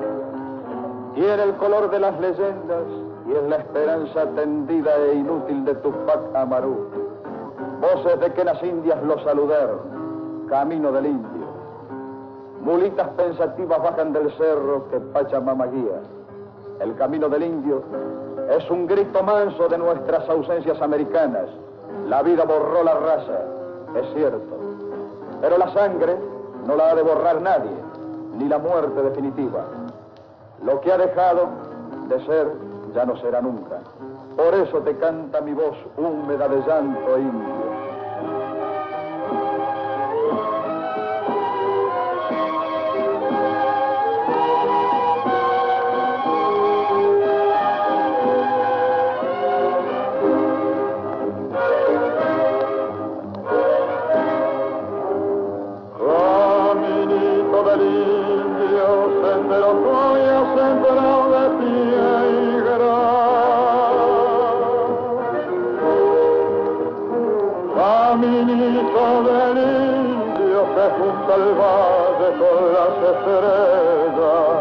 Tiene 1.14 1.42
el 1.42 1.54
color 1.56 1.90
de 1.90 2.00
las 2.00 2.18
leyendas 2.20 3.09
y 3.26 3.32
es 3.32 3.42
la 3.48 3.56
esperanza 3.56 4.26
tendida 4.34 4.96
e 4.96 5.14
inútil 5.14 5.64
de 5.64 5.74
Tupac 5.76 6.34
Amaru. 6.34 6.88
Voces 7.80 8.20
de 8.20 8.32
que 8.32 8.44
las 8.44 8.62
indias 8.62 9.02
lo 9.02 9.18
saludaron, 9.24 10.46
camino 10.48 10.92
del 10.92 11.06
indio. 11.06 11.46
Mulitas 12.62 13.08
pensativas 13.10 13.82
bajan 13.82 14.12
del 14.12 14.30
cerro 14.32 14.88
que 14.90 15.00
Pachamama 15.00 15.66
guía. 15.66 16.00
El 16.80 16.94
camino 16.96 17.28
del 17.28 17.42
indio 17.42 17.82
es 18.50 18.70
un 18.70 18.86
grito 18.86 19.22
manso 19.22 19.68
de 19.68 19.78
nuestras 19.78 20.28
ausencias 20.28 20.80
americanas. 20.82 21.46
La 22.08 22.22
vida 22.22 22.44
borró 22.44 22.82
la 22.82 22.94
raza, 22.94 23.40
es 23.94 24.14
cierto. 24.14 24.56
Pero 25.40 25.56
la 25.56 25.72
sangre 25.72 26.16
no 26.66 26.76
la 26.76 26.90
ha 26.90 26.94
de 26.94 27.02
borrar 27.02 27.40
nadie, 27.40 27.70
ni 28.36 28.48
la 28.48 28.58
muerte 28.58 29.02
definitiva. 29.02 29.64
Lo 30.62 30.80
que 30.80 30.92
ha 30.92 30.98
dejado 30.98 31.48
de 32.08 32.26
ser 32.26 32.69
ya 32.94 33.04
no 33.04 33.16
será 33.16 33.40
nunca. 33.40 33.80
Por 34.36 34.54
eso 34.54 34.78
te 34.80 34.96
canta 34.96 35.40
mi 35.40 35.52
voz 35.52 35.76
húmeda 35.96 36.48
de 36.48 36.56
llanto 36.66 37.18
indio. 37.18 37.69
Con 72.40 72.60
las 72.72 72.94
estrellas. 73.12 74.60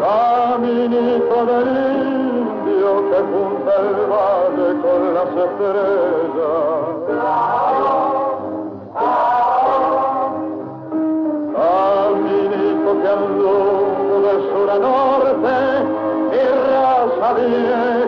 Caminito 0.00 1.38
del 1.46 1.68
indio 2.08 2.90
que 3.10 3.18
junta 3.30 3.72
el 3.86 3.92
valle 4.10 4.68
con 4.82 5.00
las 5.14 5.32
estrellas. 5.46 6.82
Caminito 11.54 12.90
que 13.00 13.08
anduvo 13.08 14.14
de 14.24 14.34
sur 14.48 14.68
a 14.70 14.78
norte 14.78 15.56
y 16.32 16.42
raza. 16.66 18.07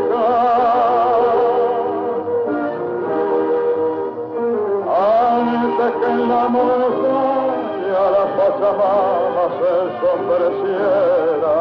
Pachamama 8.70 9.44
se 9.58 9.68
ensombreciera. 9.82 11.54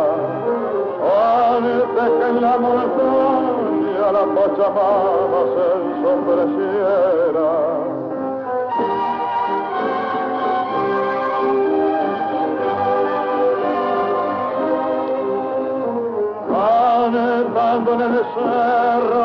Antes 1.58 2.10
que 2.10 2.26
en 2.30 2.38
la 2.42 2.56
montaña 2.58 4.06
la 4.12 4.24
Pachamama 4.36 5.42
se 5.56 5.66
ensombreciera. 5.80 7.48
Anetando 17.06 17.90
en 17.94 18.02
el 18.02 18.16
cerro, 18.36 19.19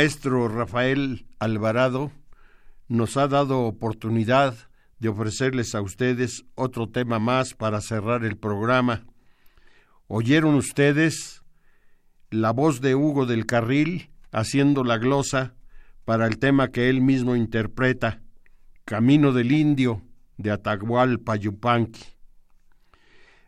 maestro 0.00 0.48
Rafael 0.48 1.26
Alvarado 1.40 2.10
nos 2.88 3.18
ha 3.18 3.28
dado 3.28 3.66
oportunidad 3.66 4.54
de 4.98 5.10
ofrecerles 5.10 5.74
a 5.74 5.82
ustedes 5.82 6.46
otro 6.54 6.88
tema 6.88 7.18
más 7.18 7.52
para 7.52 7.82
cerrar 7.82 8.24
el 8.24 8.38
programa. 8.38 9.04
¿Oyeron 10.06 10.54
ustedes 10.54 11.42
la 12.30 12.50
voz 12.50 12.80
de 12.80 12.94
Hugo 12.94 13.26
del 13.26 13.44
Carril 13.44 14.08
haciendo 14.32 14.84
la 14.84 14.96
glosa 14.96 15.52
para 16.06 16.26
el 16.26 16.38
tema 16.38 16.68
que 16.68 16.88
él 16.88 17.02
mismo 17.02 17.36
interpreta, 17.36 18.22
Camino 18.86 19.34
del 19.34 19.52
Indio, 19.52 20.00
de 20.38 20.50
Atahualpa 20.50 21.36
Yupanqui? 21.36 22.04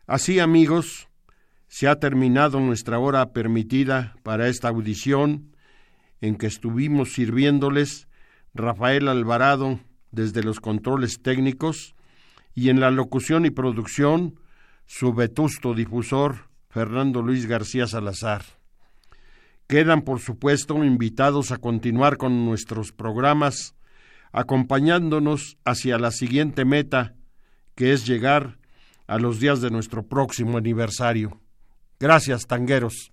Así, 0.05 0.39
amigos, 0.39 1.07
se 1.67 1.87
ha 1.87 1.95
terminado 1.95 2.59
nuestra 2.59 2.99
hora 2.99 3.33
permitida 3.33 4.15
para 4.21 4.49
esta 4.49 4.67
audición 4.67 5.52
en 6.23 6.37
que 6.37 6.47
estuvimos 6.47 7.15
sirviéndoles 7.15 8.07
Rafael 8.53 9.09
Alvarado 9.09 9.81
desde 10.11 10.41
los 10.41 10.61
controles 10.61 11.21
técnicos 11.21 11.95
y 12.55 12.69
en 12.69 12.79
la 12.79 12.91
locución 12.91 13.45
y 13.45 13.49
producción 13.49 14.39
su 14.85 15.13
vetusto 15.13 15.73
difusor 15.73 16.47
Fernando 16.69 17.21
Luis 17.21 17.45
García 17.45 17.87
Salazar. 17.87 18.45
Quedan, 19.67 20.03
por 20.03 20.21
supuesto, 20.21 20.81
invitados 20.85 21.51
a 21.51 21.57
continuar 21.57 22.15
con 22.15 22.45
nuestros 22.45 22.93
programas, 22.93 23.75
acompañándonos 24.31 25.57
hacia 25.65 25.97
la 25.97 26.11
siguiente 26.11 26.63
meta, 26.63 27.15
que 27.75 27.91
es 27.91 28.07
llegar 28.07 28.59
a 29.07 29.17
los 29.17 29.41
días 29.41 29.59
de 29.59 29.71
nuestro 29.71 30.07
próximo 30.07 30.57
aniversario. 30.57 31.41
Gracias, 31.99 32.47
tangueros. 32.47 33.12